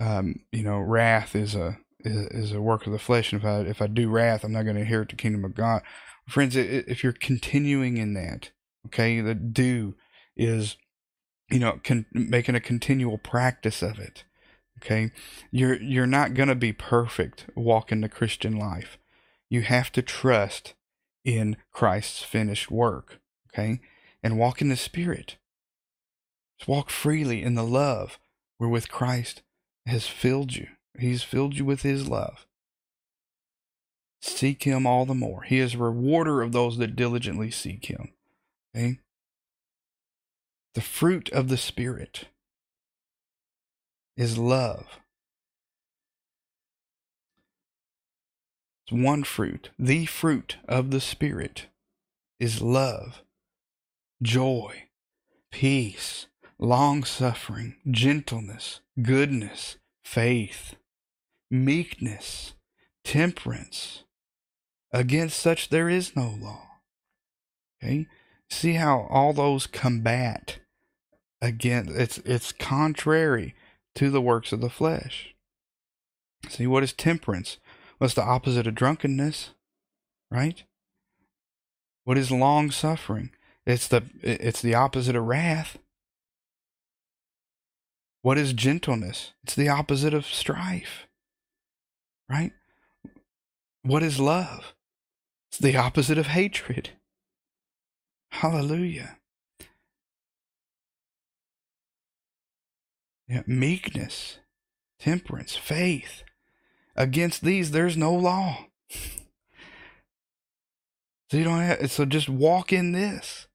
Um, 0.00 0.40
you 0.52 0.62
know, 0.62 0.78
wrath 0.78 1.34
is 1.34 1.54
a 1.54 1.78
is, 2.00 2.26
is, 2.28 2.52
a 2.52 2.62
work 2.62 2.86
of 2.86 2.92
the 2.92 2.98
flesh, 2.98 3.32
and 3.32 3.42
if 3.42 3.46
I 3.46 3.60
if 3.60 3.82
I 3.82 3.86
do 3.88 4.08
wrath, 4.08 4.44
I'm 4.44 4.52
not 4.52 4.62
going 4.62 4.76
to 4.76 4.82
inherit 4.82 5.10
the 5.10 5.16
kingdom 5.16 5.44
of 5.44 5.54
God. 5.54 5.82
Friends, 6.28 6.56
if 6.56 7.02
you're 7.02 7.12
continuing 7.12 7.96
in 7.96 8.14
that, 8.14 8.50
okay, 8.86 9.20
the 9.20 9.34
do 9.34 9.96
is, 10.36 10.76
you 11.52 11.58
know, 11.58 11.78
con- 11.84 12.06
making 12.12 12.54
a 12.54 12.60
continual 12.60 13.18
practice 13.18 13.82
of 13.82 13.98
it. 13.98 14.24
Okay, 14.78 15.12
you're 15.50 15.80
you're 15.80 16.06
not 16.06 16.34
going 16.34 16.48
to 16.48 16.54
be 16.54 16.72
perfect 16.72 17.46
walking 17.54 18.00
the 18.00 18.08
Christian 18.08 18.56
life. 18.56 18.98
You 19.48 19.62
have 19.62 19.92
to 19.92 20.02
trust 20.02 20.74
in 21.24 21.56
Christ's 21.70 22.22
finished 22.22 22.70
work. 22.70 23.20
Okay, 23.52 23.80
and 24.22 24.38
walk 24.38 24.62
in 24.62 24.70
the 24.70 24.76
Spirit. 24.76 25.36
Just 26.58 26.68
walk 26.68 26.90
freely 26.90 27.42
in 27.42 27.54
the 27.54 27.64
love 27.64 28.18
wherewith 28.58 28.88
Christ 28.88 29.42
has 29.86 30.06
filled 30.06 30.56
you. 30.56 30.68
He's 30.98 31.22
filled 31.22 31.56
you 31.56 31.64
with 31.64 31.82
His 31.82 32.08
love. 32.08 32.46
Seek 34.22 34.62
Him 34.62 34.86
all 34.86 35.04
the 35.04 35.14
more. 35.14 35.42
He 35.42 35.58
is 35.58 35.74
a 35.74 35.78
rewarder 35.78 36.40
of 36.40 36.52
those 36.52 36.78
that 36.78 36.96
diligently 36.96 37.50
seek 37.50 37.86
Him. 37.86 38.12
Okay? 38.74 39.00
The 40.74 40.80
fruit 40.80 41.28
of 41.30 41.48
the 41.48 41.58
Spirit 41.58 42.28
is 44.16 44.38
love. 44.38 45.00
It's 48.84 48.92
one 48.92 49.24
fruit. 49.24 49.70
The 49.78 50.06
fruit 50.06 50.56
of 50.66 50.90
the 50.90 51.00
Spirit 51.00 51.66
is 52.40 52.62
love, 52.62 53.22
joy, 54.22 54.84
peace, 55.50 56.26
long 56.58 57.04
suffering, 57.04 57.76
gentleness, 57.90 58.80
goodness, 59.00 59.76
faith, 60.02 60.74
meekness, 61.50 62.54
temperance. 63.04 64.04
Against 64.90 65.38
such 65.38 65.68
there 65.68 65.88
is 65.88 66.16
no 66.16 66.34
law. 66.40 66.68
Okay? 67.82 68.06
See 68.48 68.74
how 68.74 69.06
all 69.10 69.32
those 69.32 69.66
combat 69.66 70.58
against 71.42 71.90
it's 71.90 72.18
it's 72.18 72.52
contrary 72.52 73.54
to 73.96 74.08
the 74.08 74.22
works 74.22 74.52
of 74.52 74.62
the 74.62 74.70
flesh. 74.70 75.34
See 76.48 76.66
what 76.66 76.82
is 76.82 76.92
temperance? 76.92 77.58
What's 77.98 78.14
the 78.14 78.22
opposite 78.22 78.66
of 78.66 78.74
drunkenness? 78.74 79.50
Right? 80.30 80.64
What 82.04 82.16
is 82.16 82.30
long 82.30 82.70
suffering? 82.70 83.30
It's 83.66 83.88
the 83.88 84.04
it's 84.22 84.62
the 84.62 84.74
opposite 84.74 85.16
of 85.16 85.26
wrath. 85.26 85.78
What 88.22 88.38
is 88.38 88.52
gentleness? 88.52 89.32
It's 89.42 89.56
the 89.56 89.68
opposite 89.68 90.14
of 90.14 90.26
strife. 90.26 91.06
Right? 92.30 92.52
What 93.82 94.04
is 94.04 94.20
love? 94.20 94.74
It's 95.50 95.58
the 95.58 95.76
opposite 95.76 96.18
of 96.18 96.28
hatred. 96.28 96.90
Hallelujah. 98.30 99.18
Yeah, 103.28 103.42
meekness, 103.46 104.38
temperance, 104.98 105.56
faith. 105.56 106.22
Against 106.94 107.42
these, 107.42 107.70
there's 107.70 107.96
no 107.96 108.12
law. 108.12 108.66
so 111.30 111.36
you 111.36 111.44
don't 111.44 111.60
have, 111.60 111.90
so 111.90 112.04
just 112.04 112.28
walk 112.28 112.72
in 112.72 112.92
this. 112.92 113.46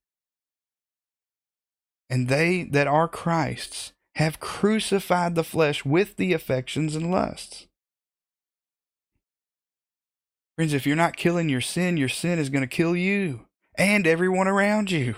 And 2.10 2.27
they 2.30 2.63
that 2.63 2.88
are 2.88 3.08
Christ's 3.08 3.93
have 4.15 4.39
crucified 4.39 5.36
the 5.36 5.43
flesh 5.43 5.86
with 5.86 6.15
the 6.15 6.34
affections 6.34 6.95
and 6.95 7.12
lusts. 7.12 7.67
Friends, 10.56 10.73
if 10.73 10.88
you're 10.88 10.95
not 10.95 11.15
killing 11.15 11.49
your 11.49 11.62
sin, 11.62 11.97
your 11.97 12.10
sin 12.10 12.39
is 12.39 12.49
going 12.49 12.63
to 12.63 12.67
kill 12.67 12.95
you 12.95 13.45
and 13.75 14.08
everyone 14.08 14.47
around 14.47 14.89
you. 14.89 15.15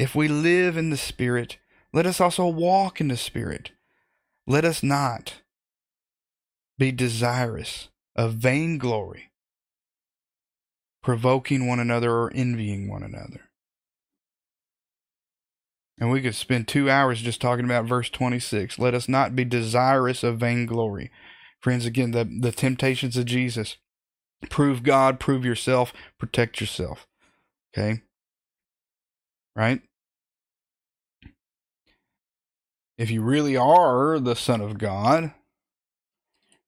If 0.00 0.14
we 0.14 0.28
live 0.28 0.78
in 0.78 0.88
the 0.88 0.96
Spirit, 0.96 1.58
let 1.92 2.06
us 2.06 2.22
also 2.22 2.46
walk 2.46 3.02
in 3.02 3.08
the 3.08 3.18
Spirit. 3.18 3.72
Let 4.46 4.64
us 4.64 4.82
not 4.82 5.42
be 6.78 6.90
desirous 6.90 7.90
of 8.16 8.32
vainglory, 8.32 9.30
provoking 11.02 11.68
one 11.68 11.78
another 11.78 12.12
or 12.12 12.32
envying 12.34 12.88
one 12.88 13.02
another. 13.02 13.50
And 15.98 16.10
we 16.10 16.22
could 16.22 16.34
spend 16.34 16.66
two 16.66 16.88
hours 16.88 17.20
just 17.20 17.42
talking 17.42 17.66
about 17.66 17.84
verse 17.84 18.08
26. 18.08 18.78
Let 18.78 18.94
us 18.94 19.06
not 19.06 19.36
be 19.36 19.44
desirous 19.44 20.22
of 20.24 20.38
vainglory. 20.38 21.10
Friends, 21.60 21.84
again, 21.84 22.12
the, 22.12 22.24
the 22.24 22.52
temptations 22.52 23.18
of 23.18 23.26
Jesus. 23.26 23.76
Prove 24.48 24.82
God, 24.82 25.20
prove 25.20 25.44
yourself, 25.44 25.92
protect 26.18 26.58
yourself. 26.58 27.06
Okay? 27.76 28.00
Right? 29.54 29.82
If 33.00 33.10
you 33.10 33.22
really 33.22 33.56
are 33.56 34.20
the 34.20 34.36
Son 34.36 34.60
of 34.60 34.76
God, 34.76 35.32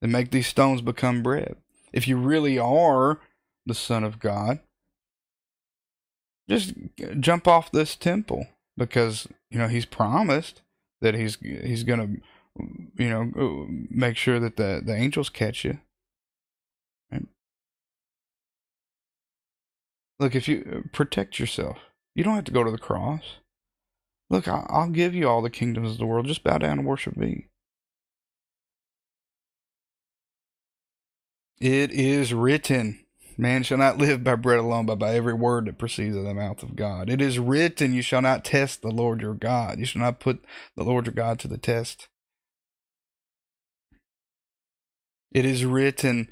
then 0.01 0.11
make 0.11 0.31
these 0.31 0.47
stones 0.47 0.81
become 0.81 1.23
bread. 1.23 1.57
If 1.93 2.09
you 2.09 2.17
really 2.17 2.59
are 2.59 3.21
the 3.67 3.75
Son 3.75 4.03
of 4.03 4.19
God, 4.19 4.61
just 6.49 6.73
jump 7.21 7.47
off 7.47 7.71
this 7.71 7.97
temple 7.97 8.47
because 8.79 9.29
you 9.51 9.59
know 9.59 9.69
he's 9.69 9.85
promised 9.85 10.63
that 11.03 11.15
he's 11.15 11.37
he's 11.37 11.85
gonna 11.85 12.09
you 12.97 13.11
know 13.11 13.67
make 13.91 14.17
sure 14.17 14.41
that 14.41 14.57
the 14.57 14.81
the 14.83 14.97
angels 14.97 15.29
catch 15.29 15.67
you. 15.67 15.81
Look, 20.19 20.35
if 20.35 20.49
you 20.49 20.65
uh, 20.73 20.89
protect 20.93 21.39
yourself, 21.39 21.77
you 22.15 22.25
don't 22.25 22.37
have 22.37 22.45
to 22.45 22.53
go 22.53 22.65
to 22.65 22.71
the 22.71 22.79
cross. 22.79 23.39
Look, 24.33 24.49
I'll 24.49 24.91
give 24.91 25.15
you 25.15 25.29
all 25.29 25.43
the 25.43 25.51
kingdoms 25.51 25.93
of 25.93 25.99
the 25.99 26.07
world. 26.07 26.27
Just 26.27 26.45
bow 26.45 26.59
down 26.59 26.81
and 26.81 26.89
worship 26.89 27.19
me. 27.19 27.49
It 31.61 31.93
is 31.93 32.35
written. 32.35 33.01
Man 33.39 33.63
shall 33.63 33.79
not 33.79 33.99
live 33.99 34.25
by 34.25 34.37
bread 34.37 34.61
alone, 34.61 34.87
but 34.87 34.99
by 34.99 35.15
every 35.15 35.35
word 35.35 35.67
that 35.67 35.79
proceeds 35.79 36.17
out 36.17 36.21
of 36.21 36.27
the 36.27 36.35
mouth 36.35 36.63
of 36.65 36.77
God. 36.77 37.11
It 37.11 37.21
is 37.23 37.39
written, 37.39 37.95
You 37.95 38.03
shall 38.03 38.23
not 38.23 38.45
test 38.45 38.83
the 38.83 38.91
Lord 38.91 39.21
your 39.23 39.35
God. 39.35 39.79
You 39.79 39.87
shall 39.87 40.03
not 40.03 40.21
put 40.21 40.45
the 40.77 40.85
Lord 40.85 41.07
your 41.07 41.15
God 41.15 41.39
to 41.41 41.49
the 41.49 41.59
test. 41.59 42.09
It 45.33 45.45
is 45.45 45.65
written, 45.67 46.29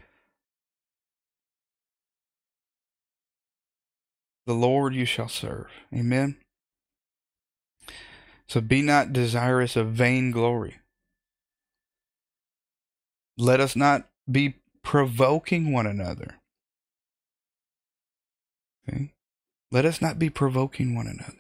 The 4.47 4.55
Lord 4.55 4.95
you 4.95 5.07
shall 5.07 5.29
serve. 5.29 5.69
Amen. 5.95 6.39
So 8.51 8.61
be 8.61 8.83
not 8.83 9.13
desirous 9.15 9.77
of 9.77 9.93
vain 9.93 10.31
glory. 10.31 10.81
Let 13.39 13.61
us 13.61 13.75
not 13.75 14.09
be 14.31 14.57
provoking 14.83 15.73
one 15.73 15.87
another 15.87 16.41
Okay? 18.91 19.15
Let 19.71 19.85
us 19.85 20.01
not 20.01 20.19
be 20.19 20.31
provoking 20.31 20.95
one 20.95 21.07
another. 21.07 21.37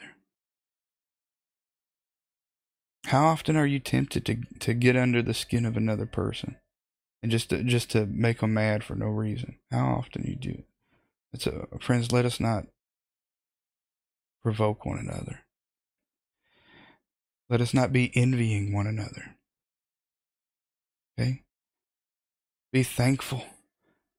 How 3.06 3.26
often 3.26 3.56
are 3.56 3.66
you 3.66 3.80
tempted 3.80 4.24
to, 4.26 4.36
to 4.60 4.74
get 4.74 4.96
under 4.96 5.22
the 5.22 5.34
skin 5.34 5.64
of 5.64 5.76
another 5.76 6.06
person 6.06 6.56
and 7.22 7.32
just 7.32 7.50
to, 7.50 7.64
just 7.64 7.90
to 7.90 8.06
make 8.06 8.40
them 8.40 8.54
mad 8.54 8.84
for 8.84 8.94
no 8.94 9.06
reason? 9.06 9.58
How 9.70 9.96
often 9.98 10.24
you 10.24 10.36
do? 10.36 10.62
It's 11.32 11.46
a, 11.46 11.66
friends, 11.80 12.12
let 12.12 12.24
us 12.24 12.38
not 12.38 12.66
provoke 14.42 14.84
one 14.84 14.98
another. 14.98 15.40
Let 17.50 17.60
us 17.60 17.74
not 17.74 17.92
be 17.92 18.16
envying 18.16 18.72
one 18.72 18.86
another. 18.86 19.34
Okay? 21.18 21.42
Be 22.72 22.84
thankful 22.84 23.44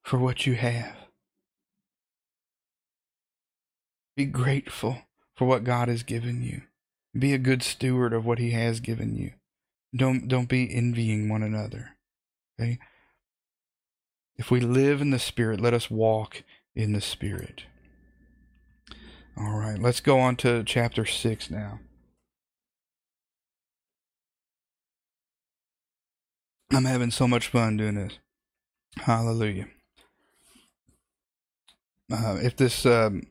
for 0.03 0.19
what 0.19 0.45
you 0.45 0.55
have. 0.55 0.95
Be 4.17 4.25
grateful 4.25 5.03
for 5.33 5.45
what 5.45 5.63
God 5.63 5.87
has 5.87 6.03
given 6.03 6.43
you. 6.43 6.63
Be 7.17 7.33
a 7.33 7.37
good 7.37 7.63
steward 7.63 8.11
of 8.11 8.25
what 8.25 8.37
He 8.37 8.51
has 8.51 8.81
given 8.81 9.15
you. 9.15 9.31
Don't 9.95 10.27
don't 10.27 10.49
be 10.49 10.73
envying 10.73 11.29
one 11.29 11.41
another. 11.41 11.91
Okay? 12.59 12.79
If 14.35 14.51
we 14.51 14.59
live 14.59 15.01
in 15.01 15.11
the 15.11 15.19
Spirit, 15.19 15.61
let 15.61 15.73
us 15.73 15.89
walk 15.89 16.43
in 16.75 16.91
the 16.91 17.01
Spirit. 17.01 17.63
All 19.37 19.57
right, 19.57 19.79
let's 19.79 20.01
go 20.01 20.19
on 20.19 20.35
to 20.37 20.63
chapter 20.63 21.05
6 21.05 21.49
now. 21.49 21.79
I'm 26.73 26.85
having 26.85 27.11
so 27.11 27.27
much 27.27 27.49
fun 27.49 27.77
doing 27.77 27.95
this. 27.95 28.19
Hallelujah. 28.95 29.67
Uh, 32.11 32.37
if 32.41 32.55
this 32.55 32.85
um, 32.85 33.23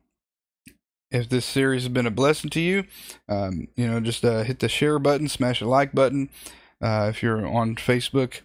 if 1.11 1.29
this 1.29 1.45
series 1.45 1.83
has 1.83 1.89
been 1.89 2.07
a 2.07 2.11
blessing 2.11 2.51
to 2.51 2.61
you, 2.61 2.85
um, 3.29 3.69
you 3.77 3.87
know, 3.87 4.01
just 4.01 4.25
uh, 4.25 4.43
hit 4.43 4.59
the 4.59 4.69
share 4.69 4.99
button, 4.99 5.29
smash 5.29 5.61
the 5.61 5.67
like 5.67 5.93
button. 5.95 6.29
Uh, 6.83 7.09
if 7.11 7.23
you're 7.23 7.47
on 7.47 7.77
Facebook, 7.77 8.41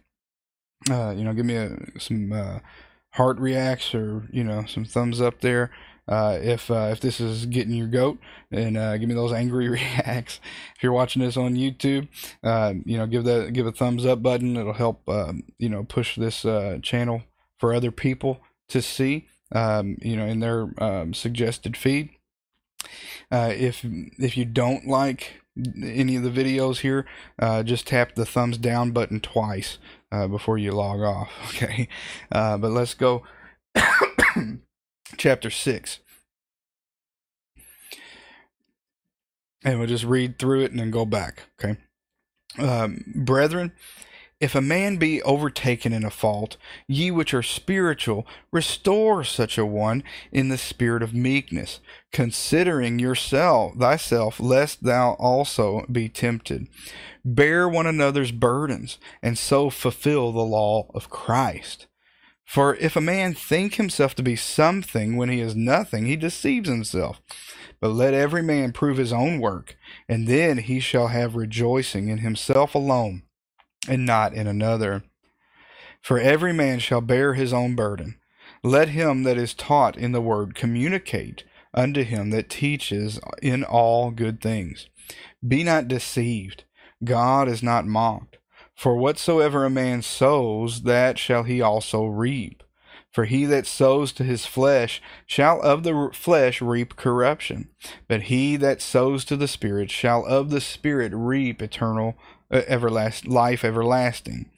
uh, 0.89 1.11
you 1.11 1.23
know, 1.23 1.33
give 1.33 1.45
me 1.45 1.55
a, 1.55 1.77
some 1.99 2.31
uh, 2.31 2.59
heart 3.13 3.37
reacts 3.39 3.93
or 3.93 4.23
you 4.31 4.43
know 4.43 4.65
some 4.65 4.85
thumbs 4.85 5.19
up 5.19 5.41
there. 5.41 5.71
Uh, 6.07 6.37
if 6.39 6.69
uh, 6.69 6.89
if 6.91 6.99
this 6.99 7.19
is 7.19 7.47
getting 7.47 7.73
your 7.73 7.87
goat, 7.87 8.19
and 8.51 8.77
uh, 8.77 8.97
give 8.97 9.09
me 9.09 9.15
those 9.15 9.33
angry 9.33 9.67
reacts. 9.69 10.39
If 10.75 10.83
you're 10.83 10.91
watching 10.91 11.21
this 11.21 11.37
on 11.37 11.55
YouTube, 11.55 12.07
uh, 12.43 12.73
you 12.85 12.97
know, 12.97 13.07
give 13.07 13.23
that 13.23 13.53
give 13.53 13.65
a 13.65 13.71
thumbs 13.71 14.05
up 14.05 14.21
button. 14.21 14.55
It'll 14.55 14.73
help 14.73 15.07
um, 15.09 15.43
you 15.57 15.69
know 15.69 15.83
push 15.83 16.15
this 16.15 16.45
uh, 16.45 16.79
channel 16.81 17.23
for 17.57 17.73
other 17.73 17.91
people 17.91 18.41
to 18.69 18.81
see. 18.81 19.27
Um, 19.51 19.97
you 20.01 20.15
know, 20.15 20.25
in 20.25 20.39
their 20.39 20.69
um, 20.77 21.13
suggested 21.13 21.75
feed. 21.75 22.09
Uh, 23.31 23.51
if 23.55 23.83
if 23.83 24.37
you 24.37 24.45
don't 24.45 24.87
like 24.87 25.41
any 25.57 26.15
of 26.17 26.23
the 26.23 26.29
videos 26.29 26.79
here, 26.79 27.05
just 27.63 27.87
tap 27.87 28.13
the 28.13 28.25
thumbs 28.25 28.59
down 28.59 28.91
button 28.91 29.19
twice 29.19 29.79
before 30.29 30.57
you 30.59 30.71
log 30.71 30.99
off. 31.01 31.31
Okay, 31.49 31.87
but 32.29 32.69
let's 32.69 32.93
go. 32.93 33.23
chapter 35.17 35.49
6. 35.49 35.99
And 39.63 39.79
we'll 39.79 39.87
just 39.87 40.03
read 40.03 40.37
through 40.37 40.61
it 40.61 40.71
and 40.71 40.79
then 40.79 40.91
go 40.91 41.05
back. 41.05 41.43
Okay. 41.59 41.77
Um, 42.59 43.03
Brethren, 43.15 43.71
if 44.39 44.53
a 44.53 44.61
man 44.61 44.97
be 44.97 45.21
overtaken 45.23 45.93
in 45.93 46.03
a 46.03 46.09
fault, 46.09 46.57
ye 46.87 47.09
which 47.09 47.33
are 47.33 47.41
spiritual, 47.41 48.27
restore 48.51 49.23
such 49.23 49.57
a 49.57 49.65
one 49.65 50.03
in 50.31 50.49
the 50.49 50.57
spirit 50.57 51.01
of 51.01 51.13
meekness, 51.13 51.79
considering 52.11 52.99
yourself, 52.99 53.75
thyself, 53.75 54.39
lest 54.39 54.83
thou 54.83 55.13
also 55.13 55.85
be 55.89 56.09
tempted. 56.09 56.67
Bear 57.23 57.67
one 57.67 57.87
another's 57.87 58.31
burdens, 58.31 58.97
and 59.23 59.37
so 59.37 59.69
fulfill 59.69 60.31
the 60.31 60.41
law 60.41 60.91
of 60.93 61.09
Christ. 61.09 61.87
For 62.45 62.75
if 62.75 62.95
a 62.95 63.01
man 63.01 63.33
think 63.33 63.75
himself 63.75 64.15
to 64.15 64.23
be 64.23 64.35
something 64.35 65.17
when 65.17 65.29
he 65.29 65.41
is 65.41 65.55
nothing, 65.55 66.05
he 66.05 66.15
deceives 66.15 66.69
himself. 66.69 67.21
But 67.81 67.89
let 67.89 68.13
every 68.13 68.43
man 68.43 68.71
prove 68.71 68.97
his 68.97 69.11
own 69.11 69.39
work, 69.39 69.75
and 70.07 70.27
then 70.27 70.59
he 70.59 70.79
shall 70.79 71.07
have 71.07 71.35
rejoicing 71.35 72.07
in 72.07 72.19
himself 72.19 72.75
alone, 72.75 73.23
and 73.89 74.05
not 74.05 74.33
in 74.33 74.47
another. 74.47 75.03
For 76.01 76.19
every 76.19 76.53
man 76.53 76.79
shall 76.79 77.01
bear 77.01 77.33
his 77.33 77.51
own 77.51 77.75
burden. 77.75 78.19
Let 78.63 78.89
him 78.89 79.23
that 79.23 79.37
is 79.37 79.53
taught 79.53 79.97
in 79.97 80.11
the 80.11 80.21
word 80.21 80.55
communicate 80.55 81.43
unto 81.73 82.03
him 82.03 82.29
that 82.29 82.49
teaches 82.49 83.19
in 83.41 83.63
all 83.63 84.11
good 84.11 84.39
things. 84.39 84.87
Be 85.45 85.63
not 85.63 85.87
deceived. 85.87 86.63
God 87.03 87.47
is 87.47 87.61
not 87.61 87.85
mocked. 87.85 88.37
For 88.75 88.97
whatsoever 88.97 89.65
a 89.65 89.69
man 89.69 90.01
sows, 90.01 90.83
that 90.83 91.17
shall 91.17 91.43
he 91.43 91.61
also 91.61 92.05
reap. 92.05 92.61
For 93.09 93.23
he 93.23 93.45
that 93.45 93.65
sows 93.65 94.11
to 94.13 94.25
his 94.25 94.45
flesh 94.45 95.01
shall 95.25 95.61
of 95.61 95.83
the 95.83 96.09
flesh 96.13 96.61
reap 96.61 96.97
corruption, 96.97 97.69
but 98.09 98.23
he 98.23 98.57
that 98.57 98.81
sows 98.81 99.23
to 99.25 99.37
the 99.37 99.47
Spirit 99.47 99.89
shall 99.89 100.25
of 100.25 100.49
the 100.49 100.59
Spirit 100.59 101.13
reap 101.15 101.61
eternal 101.61 102.17
uh, 102.51 102.63
everlast, 102.67 103.25
life 103.25 103.63
everlasting. 103.63 104.51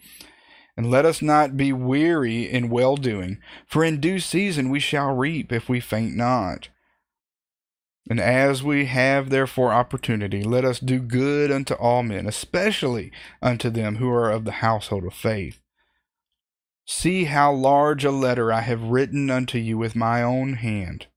And 0.75 0.89
let 0.89 1.05
us 1.05 1.21
not 1.21 1.55
be 1.55 1.71
weary 1.71 2.49
in 2.49 2.69
well 2.69 2.97
doing, 2.97 3.37
for 3.67 3.83
in 3.83 3.99
due 3.99 4.19
season 4.19 4.69
we 4.69 4.79
shall 4.79 5.15
reap 5.15 5.51
if 5.51 5.69
we 5.69 5.79
faint 5.79 6.15
not. 6.15 6.69
And 8.09 8.19
as 8.19 8.63
we 8.63 8.85
have 8.85 9.29
therefore 9.29 9.73
opportunity, 9.73 10.43
let 10.43 10.63
us 10.63 10.79
do 10.79 10.99
good 10.99 11.51
unto 11.51 11.73
all 11.73 12.03
men, 12.03 12.25
especially 12.25 13.11
unto 13.41 13.69
them 13.69 13.97
who 13.97 14.09
are 14.09 14.31
of 14.31 14.45
the 14.45 14.53
household 14.53 15.05
of 15.05 15.13
faith. 15.13 15.59
See 16.85 17.25
how 17.25 17.51
large 17.51 18.05
a 18.05 18.11
letter 18.11 18.53
I 18.53 18.61
have 18.61 18.81
written 18.81 19.29
unto 19.29 19.57
you 19.57 19.77
with 19.77 19.95
my 19.95 20.23
own 20.23 20.53
hand. 20.53 21.07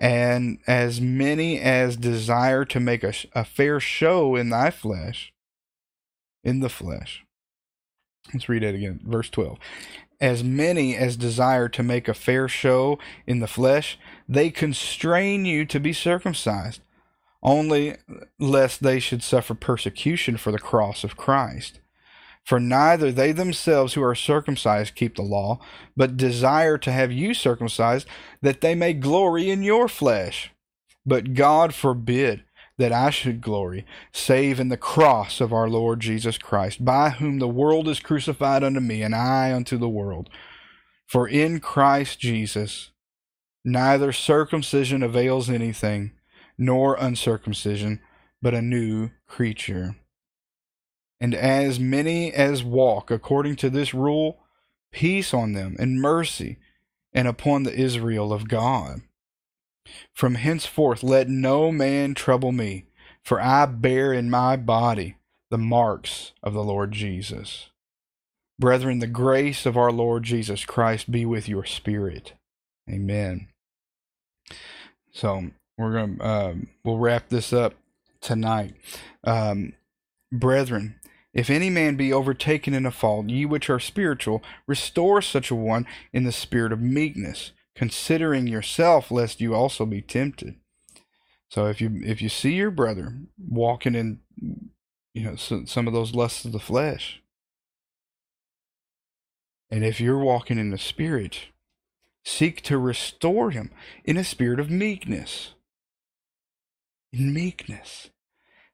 And 0.00 0.60
as 0.66 1.02
many 1.02 1.60
as 1.60 1.98
desire 1.98 2.64
to 2.64 2.80
make 2.80 3.04
a, 3.04 3.12
a 3.34 3.44
fair 3.44 3.78
show 3.78 4.36
in 4.36 4.48
thy 4.48 4.70
flesh, 4.70 5.34
in 6.42 6.60
the 6.60 6.70
flesh. 6.70 7.26
Let's 8.32 8.48
read 8.48 8.62
it 8.62 8.74
again, 8.74 9.00
verse 9.04 9.30
12 9.30 9.58
as 10.20 10.44
many 10.44 10.96
as 10.96 11.16
desire 11.16 11.68
to 11.68 11.82
make 11.82 12.06
a 12.06 12.14
fair 12.14 12.46
show 12.46 12.98
in 13.26 13.40
the 13.40 13.46
flesh, 13.46 13.98
they 14.28 14.50
constrain 14.50 15.44
you 15.46 15.64
to 15.64 15.80
be 15.80 15.92
circumcised, 15.92 16.82
only 17.42 17.96
lest 18.38 18.82
they 18.82 19.00
should 19.00 19.22
suffer 19.22 19.54
persecution 19.54 20.36
for 20.36 20.52
the 20.52 20.58
cross 20.58 21.04
of 21.04 21.16
Christ. 21.16 21.80
For 22.44 22.60
neither 22.60 23.10
they 23.10 23.32
themselves 23.32 23.94
who 23.94 24.02
are 24.02 24.14
circumcised 24.14 24.94
keep 24.94 25.16
the 25.16 25.22
law, 25.22 25.58
but 25.96 26.16
desire 26.16 26.76
to 26.78 26.92
have 26.92 27.12
you 27.12 27.32
circumcised, 27.32 28.06
that 28.42 28.60
they 28.60 28.74
may 28.74 28.92
glory 28.92 29.50
in 29.50 29.62
your 29.62 29.88
flesh. 29.88 30.52
But 31.06 31.32
God 31.32 31.74
forbid 31.74 32.44
that 32.80 32.92
I 32.92 33.10
should 33.10 33.42
glory, 33.42 33.84
save 34.10 34.58
in 34.58 34.70
the 34.70 34.76
cross 34.78 35.38
of 35.38 35.52
our 35.52 35.68
Lord 35.68 36.00
Jesus 36.00 36.38
Christ, 36.38 36.82
by 36.82 37.10
whom 37.10 37.38
the 37.38 37.46
world 37.46 37.86
is 37.86 38.00
crucified 38.00 38.64
unto 38.64 38.80
me, 38.80 39.02
and 39.02 39.14
I 39.14 39.52
unto 39.52 39.76
the 39.76 39.88
world. 39.88 40.30
For 41.06 41.28
in 41.28 41.60
Christ 41.60 42.18
Jesus 42.18 42.90
neither 43.62 44.12
circumcision 44.12 45.02
avails 45.02 45.50
anything, 45.50 46.12
nor 46.56 46.94
uncircumcision, 46.94 48.00
but 48.40 48.54
a 48.54 48.62
new 48.62 49.10
creature. 49.26 49.96
And 51.20 51.34
as 51.34 51.78
many 51.78 52.32
as 52.32 52.64
walk 52.64 53.10
according 53.10 53.56
to 53.56 53.68
this 53.68 53.92
rule, 53.92 54.38
peace 54.90 55.34
on 55.34 55.52
them, 55.52 55.76
and 55.78 56.00
mercy, 56.00 56.56
and 57.12 57.28
upon 57.28 57.64
the 57.64 57.74
Israel 57.74 58.32
of 58.32 58.48
God. 58.48 59.02
From 60.12 60.34
henceforth 60.34 61.02
let 61.02 61.28
no 61.28 61.72
man 61.72 62.14
trouble 62.14 62.52
me, 62.52 62.86
for 63.22 63.40
I 63.40 63.66
bear 63.66 64.12
in 64.12 64.30
my 64.30 64.56
body 64.56 65.16
the 65.50 65.58
marks 65.58 66.32
of 66.42 66.54
the 66.54 66.64
Lord 66.64 66.92
Jesus. 66.92 67.70
Brethren, 68.58 68.98
the 68.98 69.06
grace 69.06 69.66
of 69.66 69.76
our 69.76 69.90
Lord 69.90 70.22
Jesus 70.22 70.64
Christ 70.64 71.10
be 71.10 71.24
with 71.24 71.48
your 71.48 71.64
spirit. 71.64 72.34
Amen. 72.88 73.48
So 75.12 75.50
we're 75.78 75.92
going 75.92 76.18
to 76.18 76.26
um, 76.26 76.68
we'll 76.84 76.98
wrap 76.98 77.28
this 77.28 77.52
up 77.52 77.74
tonight. 78.20 78.74
Um, 79.24 79.72
brethren, 80.30 80.96
if 81.32 81.48
any 81.48 81.70
man 81.70 81.96
be 81.96 82.12
overtaken 82.12 82.74
in 82.74 82.84
a 82.84 82.90
fault, 82.90 83.28
ye 83.28 83.46
which 83.46 83.70
are 83.70 83.80
spiritual, 83.80 84.42
restore 84.66 85.22
such 85.22 85.50
a 85.50 85.54
one 85.54 85.86
in 86.12 86.24
the 86.24 86.32
spirit 86.32 86.72
of 86.72 86.80
meekness 86.80 87.52
considering 87.80 88.46
yourself 88.46 89.10
lest 89.10 89.40
you 89.40 89.54
also 89.54 89.86
be 89.86 90.02
tempted. 90.02 90.54
So 91.48 91.64
if 91.68 91.80
you 91.80 91.98
if 92.04 92.20
you 92.20 92.28
see 92.28 92.52
your 92.52 92.70
brother 92.70 93.22
walking 93.38 93.94
in 93.94 94.20
you 95.14 95.24
know 95.24 95.34
some 95.36 95.86
of 95.86 95.94
those 95.94 96.14
lusts 96.14 96.44
of 96.44 96.52
the 96.52 96.58
flesh 96.58 97.22
and 99.70 99.82
if 99.82 99.98
you're 99.98 100.18
walking 100.18 100.58
in 100.58 100.68
the 100.68 100.76
spirit 100.76 101.46
seek 102.22 102.60
to 102.64 102.76
restore 102.76 103.50
him 103.50 103.70
in 104.04 104.18
a 104.18 104.24
spirit 104.24 104.60
of 104.60 104.68
meekness. 104.68 105.54
In 107.14 107.32
meekness. 107.32 108.10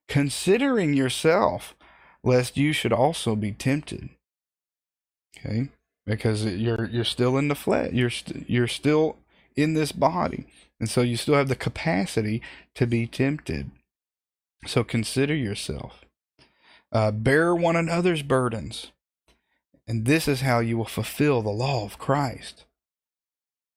Considering 0.09 0.95
yourself 0.95 1.77
lest 2.25 2.57
you 2.57 2.73
should 2.73 2.92
also 2.92 3.37
be 3.37 3.53
tempted. 3.53 4.09
Okay 5.38 5.69
because 6.07 6.45
you're 6.45 6.87
you're 6.87 7.05
still 7.05 7.37
in 7.37 7.49
the 7.49 7.55
flesh. 7.55 7.90
You're 7.92 8.05
you 8.05 8.11
st- 8.11 8.51
you're 8.51 8.69
still 8.69 9.16
in 9.57 9.75
this 9.75 9.92
body, 9.92 10.47
and 10.79 10.88
so 10.88 11.03
you 11.03 11.16
still 11.16 11.35
have 11.35 11.49
the 11.49 11.57
capacity 11.57 12.40
to 12.75 12.87
be 12.87 13.07
tempted. 13.07 13.71
So 14.66 14.85
consider 14.85 15.35
yourself. 15.35 16.05
Uh, 16.92 17.11
bear 17.11 17.55
one 17.55 17.77
another's 17.77 18.23
burdens, 18.23 18.92
and 19.87 20.07
this 20.07 20.29
is 20.29 20.40
how 20.40 20.61
you 20.61 20.79
will 20.79 20.85
fulfill 20.85 21.42
the 21.42 21.51
law 21.51 21.85
of 21.85 21.99
Christ. 21.99 22.64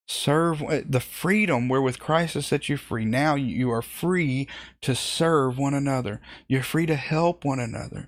Serve 0.08 0.64
uh, 0.64 0.82
the 0.88 1.00
freedom 1.00 1.70
wherewith 1.70 2.00
Christ 2.00 2.34
has 2.34 2.48
set 2.48 2.70
you 2.70 2.78
free. 2.78 3.06
Now 3.06 3.36
you 3.36 3.72
are 3.72 3.82
free 3.82 4.48
to 4.82 4.96
serve 4.96 5.58
one 5.58 5.74
another. 5.74 6.20
You're 6.48 6.64
free 6.64 6.86
to 6.88 6.96
help 6.96 7.46
one 7.46 7.60
another. 7.60 8.08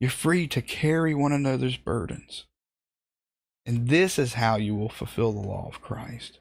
You're 0.00 0.10
free 0.10 0.48
to 0.48 0.60
carry 0.60 1.14
one 1.14 1.32
another's 1.32 1.76
burdens. 1.76 2.46
And 3.66 3.88
this 3.88 4.18
is 4.18 4.34
how 4.34 4.56
you 4.56 4.76
will 4.76 4.88
fulfill 4.88 5.32
the 5.32 5.46
law 5.46 5.66
of 5.68 5.82
Christ. 5.82 6.38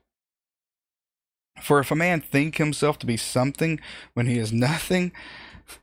For 1.62 1.80
if 1.80 1.90
a 1.90 1.96
man 1.96 2.22
think 2.22 2.58
himself 2.58 3.00
to 3.00 3.06
be 3.06 3.18
something 3.18 3.80
when 4.14 4.28
he 4.28 4.38
is 4.38 4.54
nothing, 4.54 5.12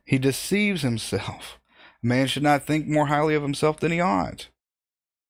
he 0.05 0.17
deceives 0.17 0.81
himself. 0.81 1.59
A 2.03 2.07
man 2.07 2.27
should 2.27 2.43
not 2.43 2.65
think 2.65 2.87
more 2.87 3.07
highly 3.07 3.35
of 3.35 3.43
himself 3.43 3.79
than 3.79 3.91
he 3.91 3.99
ought, 3.99 4.47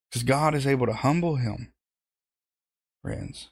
because 0.09 0.23
God 0.23 0.53
is 0.53 0.67
able 0.67 0.85
to 0.85 0.93
humble 0.93 1.37
him, 1.37 1.71
friends. 3.01 3.49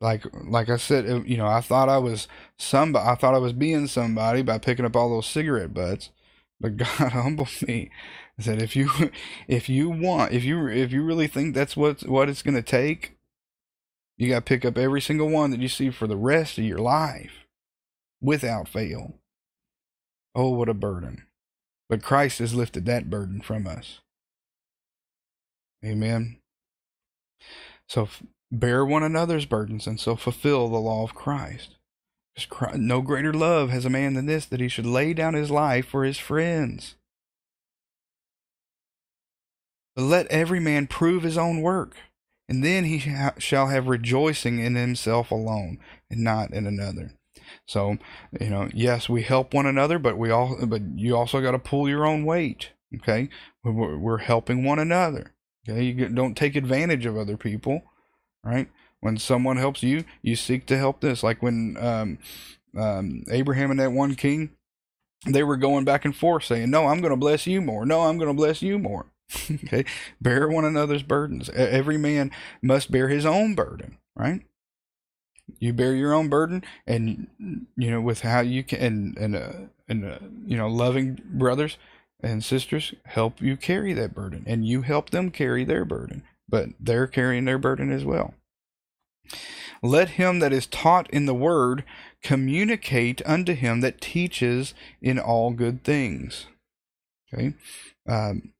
Like, 0.00 0.24
like 0.44 0.68
I 0.68 0.78
said, 0.78 1.08
uh, 1.08 1.22
you 1.22 1.36
know, 1.36 1.46
I 1.46 1.60
thought 1.60 1.88
I 1.88 1.98
was 1.98 2.26
somebody. 2.58 3.08
I 3.08 3.14
thought 3.14 3.34
I 3.34 3.38
was 3.38 3.52
being 3.52 3.86
somebody 3.86 4.42
by 4.42 4.58
picking 4.58 4.84
up 4.84 4.96
all 4.96 5.10
those 5.10 5.26
cigarette 5.26 5.72
butts, 5.72 6.10
but 6.58 6.76
God 6.76 7.12
humbled 7.12 7.62
me. 7.66 7.90
I 8.42 8.44
said, 8.44 8.62
if 8.62 8.74
you, 8.74 8.90
if 9.48 9.68
you 9.68 9.88
want, 9.88 10.32
if 10.32 10.44
you, 10.44 10.66
if 10.66 10.92
you 10.92 11.02
really 11.02 11.28
think 11.28 11.54
that's 11.54 11.76
what 11.76 12.02
what 12.08 12.28
it's 12.28 12.42
going 12.42 12.54
to 12.54 12.62
take, 12.62 13.16
you 14.18 14.28
got 14.28 14.36
to 14.36 14.42
pick 14.42 14.64
up 14.64 14.76
every 14.76 15.00
single 15.00 15.28
one 15.28 15.50
that 15.50 15.60
you 15.60 15.68
see 15.68 15.90
for 15.90 16.06
the 16.06 16.16
rest 16.16 16.58
of 16.58 16.64
your 16.64 16.78
life 16.78 17.46
without 18.20 18.68
fail. 18.68 19.14
Oh, 20.34 20.50
what 20.50 20.68
a 20.68 20.74
burden. 20.74 21.26
But 21.88 22.02
Christ 22.02 22.38
has 22.38 22.54
lifted 22.54 22.86
that 22.86 23.10
burden 23.10 23.40
from 23.42 23.66
us. 23.66 24.00
Amen. 25.84 26.38
So 27.86 28.08
bear 28.50 28.84
one 28.84 29.02
another's 29.02 29.44
burdens 29.44 29.86
and 29.86 30.00
so 30.00 30.16
fulfill 30.16 30.68
the 30.68 30.78
law 30.78 31.02
of 31.02 31.14
Christ. 31.14 31.76
No 32.74 33.02
greater 33.02 33.32
love 33.32 33.70
has 33.70 33.84
a 33.84 33.90
man 33.90 34.14
than 34.14 34.26
this 34.26 34.46
that 34.46 34.60
he 34.60 34.68
should 34.68 34.86
lay 34.86 35.12
down 35.12 35.34
his 35.34 35.50
life 35.50 35.86
for 35.86 36.04
his 36.04 36.18
friends. 36.18 36.96
But 39.94 40.02
let 40.02 40.26
every 40.28 40.60
man 40.60 40.86
prove 40.86 41.22
his 41.22 41.36
own 41.36 41.60
work 41.60 41.96
and 42.52 42.62
then 42.62 42.84
he 42.84 42.98
ha- 42.98 43.32
shall 43.38 43.68
have 43.68 43.86
rejoicing 43.86 44.58
in 44.58 44.74
himself 44.74 45.30
alone 45.30 45.78
and 46.10 46.20
not 46.20 46.52
in 46.52 46.66
another. 46.66 47.12
So, 47.66 47.96
you 48.38 48.50
know, 48.50 48.68
yes, 48.74 49.08
we 49.08 49.22
help 49.22 49.54
one 49.54 49.64
another, 49.64 49.98
but 49.98 50.18
we 50.18 50.30
all, 50.30 50.58
but 50.66 50.82
you 50.94 51.16
also 51.16 51.40
got 51.40 51.52
to 51.52 51.58
pull 51.58 51.88
your 51.88 52.04
own 52.04 52.26
weight. 52.26 52.70
Okay, 52.94 53.30
we're, 53.64 54.18
helping 54.18 54.64
one 54.64 54.78
another. 54.78 55.32
Okay, 55.66 55.82
you 55.82 56.08
don't 56.10 56.36
take 56.36 56.56
advantage 56.56 57.06
of 57.06 57.16
other 57.16 57.38
people, 57.38 57.84
right? 58.44 58.68
When 59.00 59.16
someone 59.16 59.56
helps 59.56 59.82
you, 59.82 60.04
you 60.20 60.36
seek 60.36 60.66
to 60.66 60.76
help 60.76 61.00
this. 61.00 61.22
Like 61.22 61.42
when 61.42 61.78
um, 61.80 62.18
um, 62.76 63.24
Abraham 63.30 63.70
and 63.70 63.80
that 63.80 63.92
one 63.92 64.14
king, 64.14 64.50
they 65.26 65.42
were 65.42 65.56
going 65.56 65.86
back 65.86 66.04
and 66.04 66.14
forth 66.14 66.44
saying, 66.44 66.68
"No, 66.68 66.88
I'm 66.88 67.00
going 67.00 67.12
to 67.12 67.16
bless 67.16 67.46
you 67.46 67.62
more. 67.62 67.86
No, 67.86 68.02
I'm 68.02 68.18
going 68.18 68.28
to 68.28 68.34
bless 68.34 68.60
you 68.60 68.78
more." 68.78 69.06
okay, 69.50 69.84
bear 70.20 70.48
one 70.48 70.64
another's 70.64 71.02
burdens. 71.02 71.48
Every 71.50 71.98
man 71.98 72.30
must 72.60 72.90
bear 72.90 73.08
his 73.08 73.26
own 73.26 73.54
burden, 73.54 73.98
right? 74.14 74.42
You 75.58 75.72
bear 75.72 75.94
your 75.94 76.12
own 76.12 76.28
burden, 76.28 76.64
and 76.86 77.66
you 77.76 77.90
know 77.90 78.00
with 78.00 78.20
how 78.20 78.40
you 78.40 78.62
can, 78.62 78.80
and 78.80 79.16
and 79.16 79.36
uh, 79.36 79.52
and 79.88 80.04
uh, 80.04 80.18
you 80.46 80.56
know, 80.56 80.68
loving 80.68 81.20
brothers 81.24 81.76
and 82.20 82.44
sisters 82.44 82.94
help 83.04 83.40
you 83.40 83.56
carry 83.56 83.92
that 83.92 84.14
burden, 84.14 84.44
and 84.46 84.66
you 84.66 84.82
help 84.82 85.10
them 85.10 85.30
carry 85.30 85.64
their 85.64 85.84
burden, 85.84 86.22
but 86.48 86.70
they're 86.80 87.06
carrying 87.06 87.44
their 87.44 87.58
burden 87.58 87.92
as 87.92 88.04
well. 88.04 88.34
Let 89.82 90.10
him 90.10 90.38
that 90.38 90.52
is 90.52 90.66
taught 90.66 91.10
in 91.10 91.26
the 91.26 91.34
word 91.34 91.84
communicate 92.22 93.20
unto 93.26 93.54
him 93.54 93.80
that 93.80 94.00
teaches 94.00 94.74
in 95.00 95.18
all 95.18 95.50
good 95.50 95.82
things. 95.82 96.46
Okay. 97.32 97.54
Um, 98.08 98.52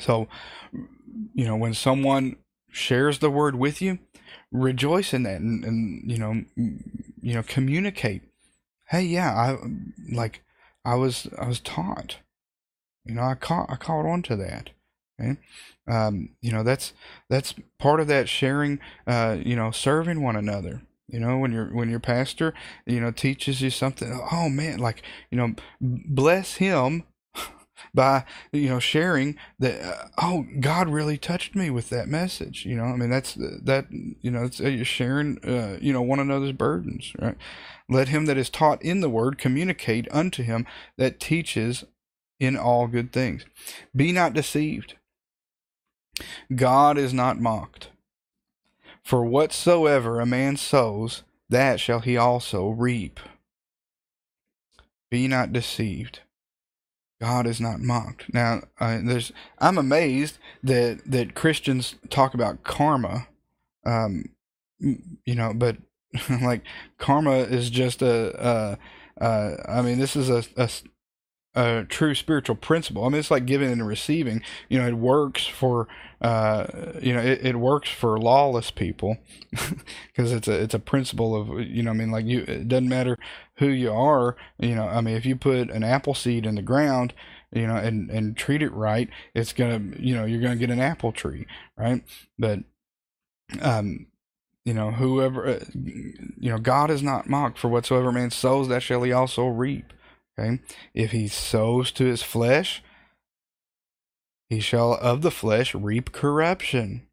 so, 0.00 0.28
you 1.34 1.44
know, 1.44 1.56
when 1.56 1.74
someone 1.74 2.36
shares 2.70 3.18
the 3.18 3.30
word 3.30 3.54
with 3.54 3.82
you, 3.82 3.98
rejoice 4.50 5.12
in 5.12 5.22
that 5.24 5.40
and, 5.40 5.64
and 5.64 6.10
you 6.10 6.18
know, 6.18 6.44
you 6.56 7.34
know, 7.34 7.42
communicate. 7.42 8.22
Hey, 8.88 9.02
yeah, 9.02 9.32
I 9.32 9.58
like 10.12 10.42
I 10.84 10.94
was 10.94 11.28
I 11.38 11.46
was 11.46 11.60
taught. 11.60 12.18
You 13.04 13.14
know, 13.14 13.22
I 13.22 13.34
caught 13.34 13.70
I 13.70 13.76
caught 13.76 14.06
on 14.06 14.22
to 14.22 14.36
that. 14.36 14.70
Okay. 15.20 15.38
Um, 15.88 16.30
you 16.40 16.52
know, 16.52 16.62
that's 16.62 16.92
that's 17.28 17.54
part 17.78 18.00
of 18.00 18.06
that 18.08 18.28
sharing 18.28 18.80
uh, 19.06 19.36
you 19.44 19.56
know, 19.56 19.70
serving 19.70 20.22
one 20.22 20.36
another. 20.36 20.82
You 21.08 21.20
know, 21.20 21.38
when 21.38 21.52
your 21.52 21.66
when 21.66 21.90
your 21.90 22.00
pastor, 22.00 22.54
you 22.86 23.00
know, 23.00 23.10
teaches 23.10 23.60
you 23.60 23.70
something, 23.70 24.18
oh 24.32 24.48
man, 24.48 24.78
like, 24.78 25.02
you 25.30 25.36
know, 25.36 25.54
bless 25.80 26.54
him 26.54 27.04
by 27.94 28.24
you 28.52 28.68
know 28.68 28.78
sharing 28.78 29.36
that 29.58 29.80
uh, 29.82 30.08
oh 30.20 30.46
God 30.60 30.88
really 30.88 31.18
touched 31.18 31.54
me 31.54 31.70
with 31.70 31.90
that 31.90 32.08
message 32.08 32.64
you 32.64 32.76
know? 32.76 32.84
I 32.84 32.96
mean 32.96 33.10
that's 33.10 33.34
that 33.34 33.86
you 33.90 34.30
know 34.30 34.44
it's 34.44 34.60
uh, 34.60 34.84
sharing 34.84 35.38
uh, 35.44 35.78
you 35.80 35.92
know 35.92 36.02
one 36.02 36.20
another's 36.20 36.52
burdens 36.52 37.12
right? 37.18 37.36
Let 37.88 38.08
him 38.08 38.26
that 38.26 38.38
is 38.38 38.48
taught 38.48 38.82
in 38.82 39.00
the 39.00 39.10
word 39.10 39.38
communicate 39.38 40.08
unto 40.10 40.42
him 40.42 40.66
that 40.96 41.20
teaches 41.20 41.84
in 42.40 42.56
all 42.56 42.88
good 42.88 43.12
things. 43.12 43.44
Be 43.94 44.12
not 44.12 44.32
deceived. 44.32 44.96
God 46.54 46.98
is 46.98 47.12
not 47.12 47.40
mocked. 47.40 47.90
For 49.02 49.24
whatsoever 49.24 50.20
a 50.20 50.26
man 50.26 50.56
sows 50.56 51.22
that 51.48 51.80
shall 51.80 52.00
he 52.00 52.16
also 52.16 52.68
reap. 52.68 53.20
Be 55.10 55.28
not 55.28 55.52
deceived 55.52 56.20
God 57.22 57.46
is 57.46 57.60
not 57.60 57.78
mocked. 57.78 58.34
Now, 58.34 58.62
uh, 58.80 58.98
there's 59.00 59.30
I'm 59.60 59.78
amazed 59.78 60.38
that 60.64 61.02
that 61.06 61.36
Christians 61.36 61.94
talk 62.10 62.34
about 62.34 62.64
karma, 62.64 63.28
um, 63.86 64.24
you 64.80 65.36
know, 65.36 65.54
but 65.54 65.76
like 66.42 66.62
karma 66.98 67.36
is 67.36 67.70
just 67.70 68.02
a, 68.02 68.76
I 69.20 69.82
mean, 69.82 70.00
this 70.00 70.16
is 70.16 70.30
a, 70.30 70.42
a 70.56 70.68
a 71.54 71.84
true 71.88 72.14
spiritual 72.14 72.56
principle. 72.56 73.04
I 73.04 73.08
mean, 73.08 73.18
it's 73.18 73.30
like 73.30 73.46
giving 73.46 73.70
and 73.70 73.86
receiving. 73.86 74.42
You 74.68 74.78
know, 74.78 74.86
it 74.86 74.94
works 74.94 75.46
for 75.46 75.88
uh, 76.22 76.66
you 77.02 77.12
know, 77.12 77.20
it, 77.20 77.44
it 77.44 77.56
works 77.56 77.90
for 77.90 78.16
lawless 78.18 78.70
people 78.70 79.18
because 79.50 80.32
it's 80.32 80.46
a 80.46 80.62
it's 80.62 80.74
a 80.74 80.78
principle 80.78 81.34
of 81.34 81.60
you 81.66 81.82
know. 81.82 81.90
I 81.90 81.94
mean, 81.94 82.12
like 82.12 82.26
you, 82.26 82.40
it 82.46 82.68
doesn't 82.68 82.88
matter 82.88 83.18
who 83.56 83.66
you 83.66 83.92
are. 83.92 84.36
You 84.58 84.76
know, 84.76 84.86
I 84.86 85.00
mean, 85.00 85.16
if 85.16 85.26
you 85.26 85.34
put 85.34 85.70
an 85.70 85.82
apple 85.82 86.14
seed 86.14 86.46
in 86.46 86.54
the 86.54 86.62
ground, 86.62 87.12
you 87.52 87.66
know, 87.66 87.74
and 87.74 88.08
and 88.08 88.36
treat 88.36 88.62
it 88.62 88.72
right, 88.72 89.10
it's 89.34 89.52
gonna 89.52 89.82
you 89.98 90.14
know 90.14 90.24
you're 90.24 90.40
gonna 90.40 90.56
get 90.56 90.70
an 90.70 90.80
apple 90.80 91.10
tree, 91.10 91.44
right? 91.76 92.04
But 92.38 92.60
um, 93.60 94.06
you 94.64 94.74
know, 94.74 94.92
whoever, 94.92 95.46
uh, 95.46 95.64
you 95.74 96.50
know, 96.50 96.58
God 96.58 96.90
is 96.90 97.02
not 97.02 97.28
mocked 97.28 97.58
for 97.58 97.66
whatsoever 97.66 98.12
man 98.12 98.30
sows, 98.30 98.68
that 98.68 98.82
shall 98.82 99.02
he 99.02 99.12
also 99.12 99.46
reap. 99.46 99.92
Okay. 100.38 100.60
If 100.94 101.10
he 101.10 101.28
sows 101.28 101.92
to 101.92 102.04
his 102.04 102.22
flesh, 102.22 102.82
he 104.48 104.60
shall 104.60 104.94
of 104.94 105.22
the 105.22 105.30
flesh 105.30 105.74
reap 105.74 106.12
corruption. 106.12 107.06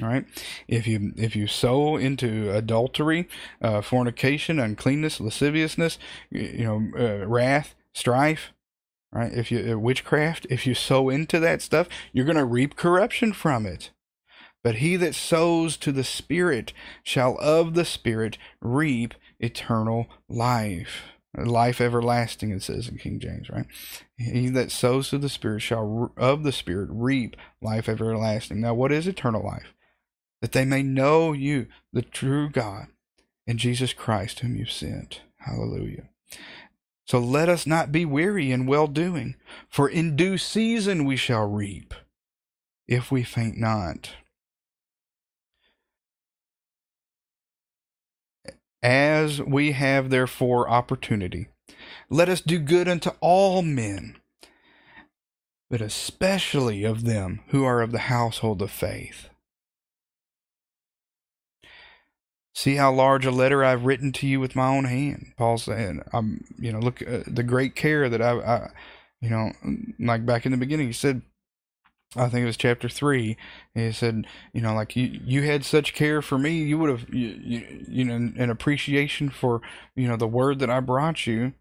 All 0.00 0.08
right. 0.08 0.26
If 0.68 0.86
you 0.86 1.12
if 1.16 1.34
you 1.34 1.46
sow 1.48 1.96
into 1.96 2.54
adultery, 2.54 3.28
uh, 3.60 3.80
fornication, 3.82 4.60
uncleanness, 4.60 5.20
lasciviousness, 5.20 5.98
you 6.30 6.64
know, 6.64 6.90
uh, 6.98 7.26
wrath, 7.26 7.74
strife, 7.92 8.52
right? 9.12 9.32
If 9.32 9.50
you 9.50 9.72
uh, 9.72 9.78
witchcraft, 9.78 10.46
if 10.50 10.66
you 10.66 10.74
sow 10.74 11.08
into 11.08 11.40
that 11.40 11.62
stuff, 11.62 11.88
you're 12.12 12.24
going 12.24 12.36
to 12.36 12.44
reap 12.44 12.76
corruption 12.76 13.32
from 13.32 13.66
it. 13.66 13.90
But 14.62 14.76
he 14.76 14.96
that 14.96 15.14
sows 15.14 15.76
to 15.78 15.90
the 15.90 16.04
Spirit 16.04 16.72
shall 17.02 17.36
of 17.40 17.74
the 17.74 17.84
Spirit 17.84 18.38
reap 18.60 19.14
eternal 19.40 20.06
life 20.28 21.17
life 21.36 21.80
everlasting 21.80 22.50
it 22.50 22.62
says 22.62 22.88
in 22.88 22.96
king 22.96 23.20
james 23.20 23.50
right? 23.50 23.66
He 24.16 24.48
that 24.48 24.70
sows 24.70 25.10
to 25.10 25.18
the 25.18 25.28
spirit 25.28 25.60
shall 25.60 26.12
of 26.16 26.42
the 26.42 26.52
spirit 26.52 26.88
reap 26.90 27.36
life 27.60 27.88
everlasting. 27.88 28.60
Now 28.60 28.74
what 28.74 28.92
is 28.92 29.06
eternal 29.06 29.44
life? 29.44 29.74
That 30.40 30.52
they 30.52 30.64
may 30.64 30.82
know 30.82 31.32
you 31.32 31.66
the 31.92 32.02
true 32.02 32.48
god 32.48 32.88
and 33.46 33.58
jesus 33.58 33.92
christ 33.92 34.40
whom 34.40 34.56
you 34.56 34.66
sent. 34.66 35.22
Hallelujah. 35.38 36.08
So 37.04 37.18
let 37.18 37.48
us 37.48 37.66
not 37.66 37.92
be 37.92 38.04
weary 38.04 38.50
in 38.50 38.66
well 38.66 38.86
doing 38.86 39.36
for 39.68 39.88
in 39.88 40.16
due 40.16 40.38
season 40.38 41.04
we 41.04 41.16
shall 41.16 41.48
reap 41.48 41.94
if 42.86 43.10
we 43.10 43.22
faint 43.22 43.58
not 43.58 44.10
As 48.82 49.42
we 49.42 49.72
have 49.72 50.10
therefore 50.10 50.68
opportunity, 50.68 51.48
let 52.08 52.28
us 52.28 52.40
do 52.40 52.58
good 52.58 52.88
unto 52.88 53.10
all 53.20 53.62
men, 53.62 54.16
but 55.68 55.80
especially 55.80 56.84
of 56.84 57.04
them 57.04 57.40
who 57.48 57.64
are 57.64 57.82
of 57.82 57.92
the 57.92 57.98
household 57.98 58.62
of 58.62 58.70
faith. 58.70 59.28
See 62.54 62.76
how 62.76 62.92
large 62.92 63.24
a 63.24 63.30
letter 63.30 63.64
I've 63.64 63.84
written 63.84 64.12
to 64.14 64.26
you 64.26 64.40
with 64.40 64.56
my 64.56 64.66
own 64.68 64.84
hand. 64.84 65.32
Paul 65.36 65.58
saying, 65.58 66.02
"I'm, 66.12 66.44
you 66.58 66.72
know, 66.72 66.80
look 66.80 67.02
uh, 67.02 67.22
the 67.26 67.44
great 67.44 67.76
care 67.76 68.08
that 68.08 68.20
I, 68.20 68.32
I, 68.32 68.70
you 69.20 69.30
know, 69.30 69.52
like 70.00 70.26
back 70.26 70.44
in 70.44 70.52
the 70.52 70.58
beginning, 70.58 70.88
he 70.88 70.92
said, 70.92 71.22
I 72.16 72.28
think 72.28 72.42
it 72.42 72.46
was 72.46 72.56
chapter 72.56 72.88
three. 72.88 73.36
He 73.74 73.92
said, 73.92 74.26
you 74.52 74.62
know, 74.62 74.74
like 74.74 74.96
you, 74.96 75.20
you 75.24 75.42
had 75.42 75.64
such 75.64 75.94
care 75.94 76.22
for 76.22 76.38
me, 76.38 76.62
you 76.62 76.78
would 76.78 76.90
have, 76.90 77.12
you, 77.12 77.40
you, 77.42 77.84
you 77.86 78.04
know, 78.04 78.14
an 78.14 78.50
appreciation 78.50 79.28
for, 79.28 79.60
you 79.94 80.08
know, 80.08 80.16
the 80.16 80.26
word 80.26 80.58
that 80.60 80.70
I 80.70 80.80
brought 80.80 81.26
you. 81.26 81.52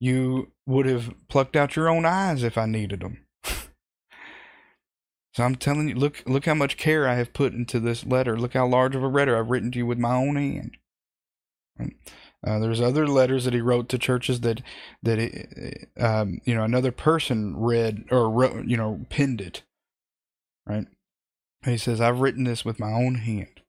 You 0.00 0.50
would 0.66 0.86
have 0.86 1.14
plucked 1.28 1.56
out 1.56 1.76
your 1.76 1.88
own 1.88 2.06
eyes 2.06 2.42
if 2.42 2.56
I 2.56 2.66
needed 2.66 3.00
them. 3.00 3.26
so 3.44 5.44
I'm 5.44 5.56
telling 5.56 5.88
you, 5.88 5.94
look, 5.94 6.22
look 6.26 6.46
how 6.46 6.54
much 6.54 6.78
care 6.78 7.06
I 7.06 7.14
have 7.14 7.32
put 7.32 7.52
into 7.52 7.78
this 7.78 8.04
letter. 8.04 8.38
Look 8.38 8.54
how 8.54 8.66
large 8.66 8.96
of 8.96 9.02
a 9.02 9.08
letter 9.08 9.38
I've 9.38 9.50
written 9.50 9.70
to 9.72 9.78
you 9.78 9.86
with 9.86 9.98
my 9.98 10.14
own 10.14 10.36
hand. 10.36 10.78
Uh, 12.46 12.58
there's 12.58 12.80
other 12.80 13.06
letters 13.06 13.44
that 13.44 13.52
he 13.52 13.60
wrote 13.60 13.88
to 13.90 13.98
churches 13.98 14.40
that 14.40 14.62
that 15.02 15.18
it, 15.18 15.88
um, 15.98 16.40
you 16.44 16.54
know 16.54 16.64
another 16.64 16.92
person 16.92 17.54
read 17.56 18.04
or 18.10 18.30
wrote, 18.30 18.64
you 18.64 18.76
know 18.76 19.04
penned 19.10 19.40
it, 19.40 19.62
right? 20.66 20.86
He 21.64 21.76
says, 21.76 22.00
"I've 22.00 22.20
written 22.20 22.44
this 22.44 22.64
with 22.64 22.80
my 22.80 22.90
own 22.90 23.16
hand." 23.16 23.60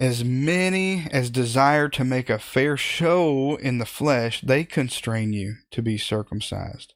As 0.00 0.24
many 0.24 1.06
as 1.12 1.30
desire 1.30 1.88
to 1.90 2.04
make 2.04 2.28
a 2.28 2.38
fair 2.38 2.76
show 2.76 3.56
in 3.56 3.78
the 3.78 3.86
flesh, 3.86 4.40
they 4.40 4.64
constrain 4.64 5.32
you 5.32 5.56
to 5.70 5.82
be 5.82 5.98
circumcised. 5.98 6.94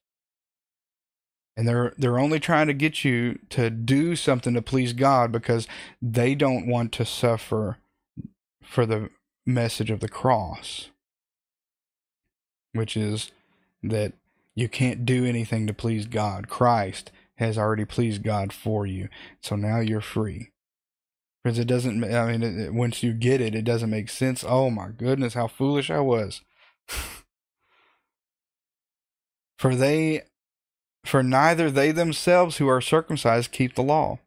And 1.54 1.68
they're 1.68 1.92
they're 1.98 2.18
only 2.18 2.40
trying 2.40 2.66
to 2.68 2.74
get 2.74 3.04
you 3.04 3.40
to 3.50 3.68
do 3.68 4.16
something 4.16 4.54
to 4.54 4.62
please 4.62 4.94
God 4.94 5.32
because 5.32 5.68
they 6.00 6.34
don't 6.34 6.66
want 6.66 6.92
to 6.92 7.04
suffer 7.04 7.76
for 8.62 8.86
the 8.86 9.10
message 9.48 9.90
of 9.90 10.00
the 10.00 10.08
cross, 10.08 10.90
which 12.72 12.96
is 12.96 13.32
that 13.82 14.12
you 14.54 14.68
can't 14.68 15.06
do 15.06 15.24
anything 15.24 15.66
to 15.66 15.74
please 15.74 16.06
God. 16.06 16.48
Christ 16.48 17.10
has 17.36 17.56
already 17.56 17.84
pleased 17.84 18.22
God 18.22 18.52
for 18.52 18.86
you. 18.86 19.08
So 19.40 19.56
now 19.56 19.80
you're 19.80 20.00
free. 20.00 20.50
Because 21.42 21.58
it 21.58 21.66
doesn't, 21.66 22.04
I 22.04 22.32
mean, 22.32 22.42
it, 22.42 22.58
it, 22.58 22.74
once 22.74 23.02
you 23.02 23.12
get 23.12 23.40
it, 23.40 23.54
it 23.54 23.64
doesn't 23.64 23.90
make 23.90 24.10
sense. 24.10 24.44
Oh 24.46 24.70
my 24.70 24.88
goodness, 24.88 25.34
how 25.34 25.46
foolish 25.46 25.90
I 25.90 26.00
was. 26.00 26.42
for 29.58 29.74
they, 29.74 30.22
for 31.04 31.22
neither 31.22 31.70
they 31.70 31.92
themselves 31.92 32.56
who 32.58 32.68
are 32.68 32.80
circumcised 32.80 33.52
keep 33.52 33.76
the 33.76 33.82
law. 33.82 34.18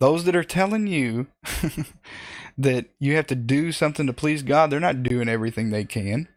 Those 0.00 0.24
that 0.24 0.36
are 0.36 0.44
telling 0.44 0.86
you 0.86 1.28
that 2.58 2.86
you 2.98 3.16
have 3.16 3.26
to 3.28 3.34
do 3.34 3.72
something 3.72 4.06
to 4.06 4.12
please 4.12 4.42
God, 4.42 4.70
they're 4.70 4.80
not 4.80 5.02
doing 5.02 5.28
everything 5.28 5.70
they 5.70 5.84
can. 5.84 6.28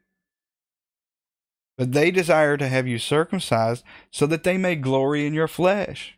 But 1.77 1.93
they 1.93 2.11
desire 2.11 2.57
to 2.57 2.67
have 2.67 2.87
you 2.87 2.99
circumcised 2.99 3.85
so 4.11 4.25
that 4.27 4.43
they 4.43 4.57
may 4.57 4.75
glory 4.75 5.25
in 5.25 5.33
your 5.33 5.47
flesh. 5.47 6.17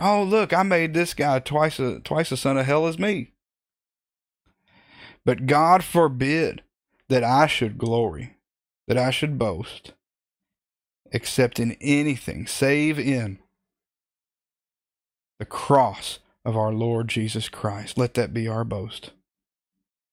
Oh, 0.00 0.22
look, 0.22 0.52
I 0.52 0.62
made 0.62 0.94
this 0.94 1.14
guy 1.14 1.38
twice 1.38 1.78
a 1.78 2.00
twice 2.00 2.32
a 2.32 2.36
son 2.36 2.58
of 2.58 2.66
hell 2.66 2.86
as 2.86 2.98
me. 2.98 3.32
But 5.24 5.46
God 5.46 5.84
forbid 5.84 6.62
that 7.08 7.22
I 7.22 7.46
should 7.46 7.78
glory, 7.78 8.36
that 8.88 8.96
I 8.96 9.10
should 9.10 9.38
boast, 9.38 9.92
except 11.12 11.60
in 11.60 11.76
anything 11.80 12.46
save 12.46 12.98
in 12.98 13.38
the 15.38 15.44
cross 15.44 16.18
of 16.44 16.56
our 16.56 16.72
Lord 16.72 17.08
Jesus 17.08 17.48
Christ. 17.48 17.98
Let 17.98 18.14
that 18.14 18.32
be 18.32 18.48
our 18.48 18.64
boast. 18.64 19.12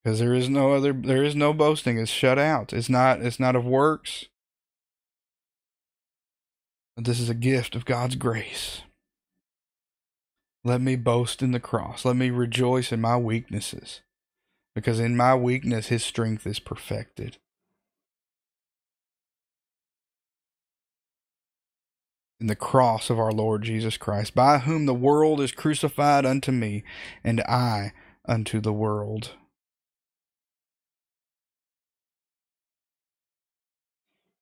Because 0.03 0.19
there 0.19 0.34
is 0.34 0.49
no 0.49 0.73
other 0.73 0.93
there 0.93 1.23
is 1.23 1.36
no 1.36 1.53
boasting. 1.53 1.97
It's 1.97 2.11
shut 2.11 2.39
out. 2.39 2.73
It's 2.73 2.89
not 2.89 3.21
it's 3.21 3.39
not 3.39 3.55
of 3.55 3.65
works. 3.65 4.25
This 6.95 7.19
is 7.19 7.30
a 7.30 7.36
gift 7.36 7.75
of 7.75 7.86
God's 7.86 8.15
grace. 8.15 8.82
Let 10.63 10.82
me 10.82 10.95
boast 10.95 11.41
in 11.41 11.51
the 11.51 11.59
cross. 11.59 12.03
Let 12.03 12.15
me 12.15 12.30
rejoice 12.30 12.91
in 12.91 12.99
my 12.99 13.17
weaknesses. 13.17 14.01
Because 14.73 14.99
in 14.99 15.15
my 15.15 15.36
weakness 15.36 15.88
his 15.88 16.03
strength 16.03 16.47
is 16.47 16.59
perfected. 16.59 17.38
In 22.39 22.47
the 22.47 22.55
cross 22.55 23.09
of 23.09 23.19
our 23.19 23.31
Lord 23.31 23.63
Jesus 23.63 23.97
Christ, 23.97 24.35
by 24.35 24.59
whom 24.59 24.85
the 24.85 24.93
world 24.93 25.41
is 25.41 25.51
crucified 25.51 26.25
unto 26.25 26.51
me, 26.51 26.83
and 27.23 27.41
I 27.41 27.93
unto 28.25 28.59
the 28.59 28.73
world. 28.73 29.31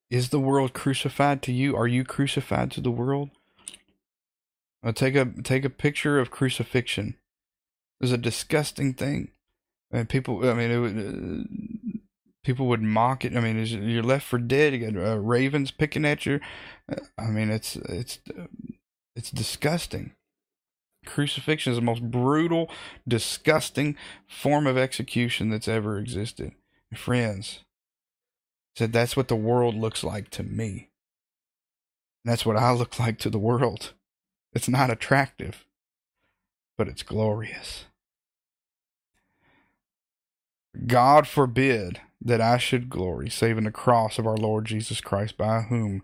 Is 0.09 0.29
the 0.29 0.39
world 0.39 0.73
crucified 0.73 1.41
to 1.43 1.51
you? 1.51 1.75
Are 1.75 1.87
you 1.87 2.03
crucified 2.03 2.71
to 2.71 2.81
the 2.81 2.91
world? 2.91 3.31
Well, 4.83 4.93
take 4.93 5.15
a 5.15 5.25
take 5.43 5.65
a 5.65 5.69
picture 5.69 6.19
of 6.19 6.29
crucifixion. 6.29 7.15
It's 7.99 8.11
a 8.11 8.17
disgusting 8.17 8.93
thing. 8.93 9.31
And 9.91 10.09
people, 10.09 10.47
I 10.47 10.53
mean, 10.53 10.71
it 10.71 10.77
uh, 10.77 11.74
people 12.45 12.67
would 12.67 12.81
mock 12.81 13.25
it. 13.25 13.35
I 13.35 13.41
mean, 13.41 13.65
you're 13.65 14.03
left 14.03 14.25
for 14.25 14.37
dead. 14.37 14.73
You 14.73 14.91
got 14.91 15.03
uh, 15.03 15.19
ravens 15.19 15.71
picking 15.71 16.05
at 16.05 16.25
you. 16.25 16.39
Uh, 16.89 17.01
I 17.17 17.27
mean, 17.27 17.49
it's 17.49 17.75
it's 17.75 18.19
it's 19.15 19.31
disgusting. 19.31 20.13
Crucifixion 21.05 21.71
is 21.71 21.77
the 21.77 21.83
most 21.83 22.09
brutal, 22.09 22.69
disgusting 23.07 23.95
form 24.27 24.65
of 24.65 24.77
execution 24.77 25.49
that's 25.49 25.67
ever 25.67 25.99
existed. 25.99 26.53
friends 26.95 27.59
said 28.75 28.91
that's 28.91 29.15
what 29.15 29.27
the 29.27 29.35
world 29.35 29.75
looks 29.75 30.03
like 30.03 30.29
to 30.29 30.43
me. 30.43 30.89
That's 32.23 32.45
what 32.45 32.57
I 32.57 32.71
look 32.71 32.99
like 32.99 33.19
to 33.19 33.29
the 33.29 33.39
world. 33.39 33.93
It's 34.53 34.69
not 34.69 34.89
attractive, 34.89 35.65
but 36.77 36.87
it's 36.87 37.03
glorious. 37.03 37.85
God 40.87 41.27
forbid 41.27 42.01
that 42.22 42.41
I 42.41 42.57
should 42.57 42.89
glory, 42.89 43.30
save 43.30 43.57
in 43.57 43.66
the 43.66 43.72
cross 43.72 44.18
of 44.18 44.26
our 44.26 44.38
Lord 44.38 44.66
Jesus 44.66 45.01
Christ, 45.01 45.38
by 45.38 45.61
whom, 45.61 46.01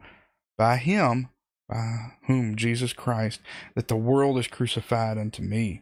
by 0.57 0.78
him, 0.78 1.30
by 1.68 2.14
whom 2.28 2.55
Jesus 2.55 2.93
Christ, 2.93 3.39
that 3.76 3.88
the 3.88 3.95
world 3.95 4.38
is 4.38 4.47
crucified 4.47 5.18
unto 5.18 5.41
me, 5.41 5.82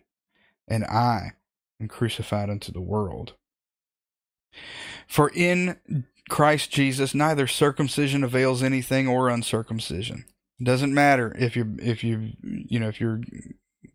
and 0.68 0.86
I 0.86 1.34
am 1.82 1.88
crucified 1.88 2.50
unto 2.50 2.72
the 2.72 2.82
world. 2.82 3.34
For 5.08 5.32
in 5.34 6.06
Christ 6.30 6.72
Jesus, 6.72 7.16
neither 7.16 7.48
circumcision 7.48 8.24
avails 8.24 8.62
anything 8.62 9.08
or 9.08 9.30
uncircumcision. 9.30 10.26
It 10.60 10.64
doesn't 10.64 10.94
matter 10.94 11.36
if 11.40 11.56
you 11.56 11.76
if 11.82 12.04
you 12.04 12.34
you 12.42 12.80
know 12.80 12.90
if 12.90 13.00
you're 13.00 13.22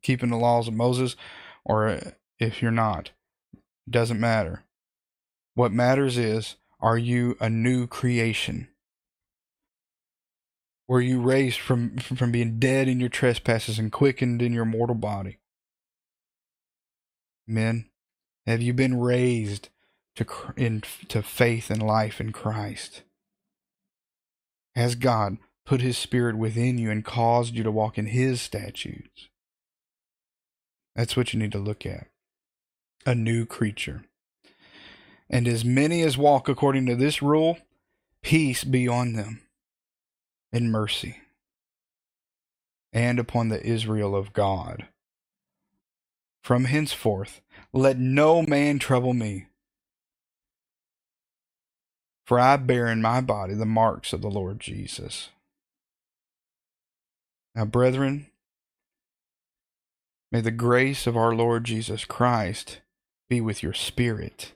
keeping 0.02 0.30
the 0.30 0.36
laws 0.36 0.66
of 0.66 0.74
Moses 0.74 1.14
or 1.64 2.00
if 2.38 2.62
you're 2.62 2.70
not. 2.70 3.10
It 3.86 3.90
doesn't 3.90 4.20
matter. 4.20 4.64
What 5.54 5.72
matters 5.72 6.18
is, 6.18 6.56
are 6.80 6.98
you 6.98 7.36
a 7.40 7.48
new 7.48 7.86
creation? 7.86 8.68
Were 10.86 11.00
you 11.00 11.20
raised 11.20 11.58
from, 11.58 11.96
from 11.98 12.30
being 12.30 12.58
dead 12.58 12.88
in 12.88 13.00
your 13.00 13.08
trespasses 13.08 13.78
and 13.78 13.90
quickened 13.90 14.42
in 14.42 14.52
your 14.52 14.64
mortal 14.66 14.96
body? 14.96 15.38
Men, 17.46 17.88
have 18.46 18.60
you 18.60 18.74
been 18.74 18.98
raised 18.98 19.70
to, 20.16 20.26
in, 20.56 20.82
to 21.08 21.22
faith 21.22 21.70
and 21.70 21.82
life 21.82 22.20
in 22.20 22.32
Christ? 22.32 23.02
Has 24.74 24.94
God 24.94 25.38
put 25.64 25.80
His 25.80 25.96
Spirit 25.96 26.36
within 26.36 26.78
you 26.78 26.90
and 26.90 27.04
caused 27.04 27.54
you 27.54 27.62
to 27.62 27.70
walk 27.70 27.96
in 27.96 28.06
His 28.06 28.42
statutes? 28.42 29.28
That's 30.94 31.16
what 31.16 31.32
you 31.32 31.38
need 31.38 31.52
to 31.52 31.58
look 31.58 31.86
at. 31.86 32.08
A 33.06 33.14
new 33.14 33.46
creature. 33.46 34.04
And 35.34 35.48
as 35.48 35.64
many 35.64 36.02
as 36.02 36.16
walk 36.16 36.48
according 36.48 36.86
to 36.86 36.94
this 36.94 37.20
rule, 37.20 37.58
peace 38.22 38.62
be 38.62 38.86
on 38.86 39.14
them 39.14 39.42
and 40.52 40.70
mercy 40.70 41.18
and 42.92 43.18
upon 43.18 43.48
the 43.48 43.60
Israel 43.60 44.14
of 44.14 44.32
God. 44.32 44.86
From 46.44 46.66
henceforth, 46.66 47.40
let 47.72 47.98
no 47.98 48.42
man 48.42 48.78
trouble 48.78 49.12
me, 49.12 49.46
for 52.24 52.38
I 52.38 52.56
bear 52.56 52.86
in 52.86 53.02
my 53.02 53.20
body 53.20 53.54
the 53.54 53.66
marks 53.66 54.12
of 54.12 54.22
the 54.22 54.30
Lord 54.30 54.60
Jesus. 54.60 55.30
Now, 57.56 57.64
brethren, 57.64 58.28
may 60.30 60.40
the 60.40 60.52
grace 60.52 61.08
of 61.08 61.16
our 61.16 61.34
Lord 61.34 61.64
Jesus 61.64 62.04
Christ 62.04 62.82
be 63.28 63.40
with 63.40 63.64
your 63.64 63.74
spirit. 63.74 64.52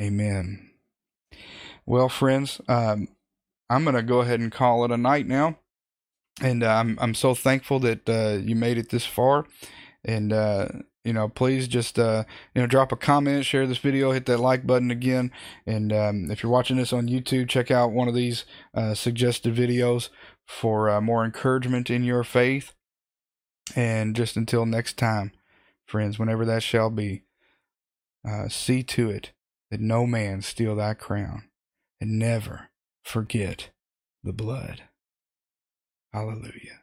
Amen. 0.00 0.70
Well, 1.84 2.08
friends, 2.08 2.60
um, 2.68 3.08
I'm 3.70 3.84
going 3.84 3.96
to 3.96 4.02
go 4.02 4.20
ahead 4.20 4.40
and 4.40 4.52
call 4.52 4.84
it 4.84 4.90
a 4.90 4.96
night 4.96 5.26
now. 5.26 5.58
And 6.40 6.62
uh, 6.62 6.72
I'm 6.72 6.96
I'm 7.00 7.14
so 7.14 7.34
thankful 7.34 7.80
that 7.80 8.08
uh, 8.08 8.38
you 8.40 8.54
made 8.54 8.78
it 8.78 8.90
this 8.90 9.04
far. 9.04 9.46
And 10.04 10.32
uh, 10.32 10.68
you 11.04 11.12
know, 11.12 11.28
please 11.28 11.66
just 11.66 11.98
uh, 11.98 12.24
you 12.54 12.62
know 12.62 12.68
drop 12.68 12.92
a 12.92 12.96
comment, 12.96 13.44
share 13.44 13.66
this 13.66 13.78
video, 13.78 14.12
hit 14.12 14.26
that 14.26 14.38
like 14.38 14.66
button 14.66 14.92
again. 14.92 15.32
And 15.66 15.92
um, 15.92 16.30
if 16.30 16.42
you're 16.42 16.52
watching 16.52 16.76
this 16.76 16.92
on 16.92 17.08
YouTube, 17.08 17.48
check 17.48 17.72
out 17.72 17.90
one 17.90 18.06
of 18.06 18.14
these 18.14 18.44
uh, 18.72 18.94
suggested 18.94 19.54
videos 19.54 20.10
for 20.46 20.88
uh, 20.88 21.00
more 21.00 21.24
encouragement 21.24 21.90
in 21.90 22.04
your 22.04 22.22
faith. 22.22 22.72
And 23.74 24.14
just 24.14 24.36
until 24.36 24.64
next 24.64 24.96
time, 24.96 25.32
friends, 25.86 26.18
whenever 26.20 26.44
that 26.44 26.62
shall 26.62 26.88
be, 26.88 27.24
see 28.48 28.82
to 28.84 29.10
it 29.10 29.32
that 29.70 29.80
no 29.80 30.06
man 30.06 30.42
steal 30.42 30.76
thy 30.76 30.94
crown, 30.94 31.44
and 32.00 32.18
never 32.18 32.70
forget 33.02 33.70
the 34.22 34.32
blood. 34.32 34.82
Hallelujah. 36.12 36.77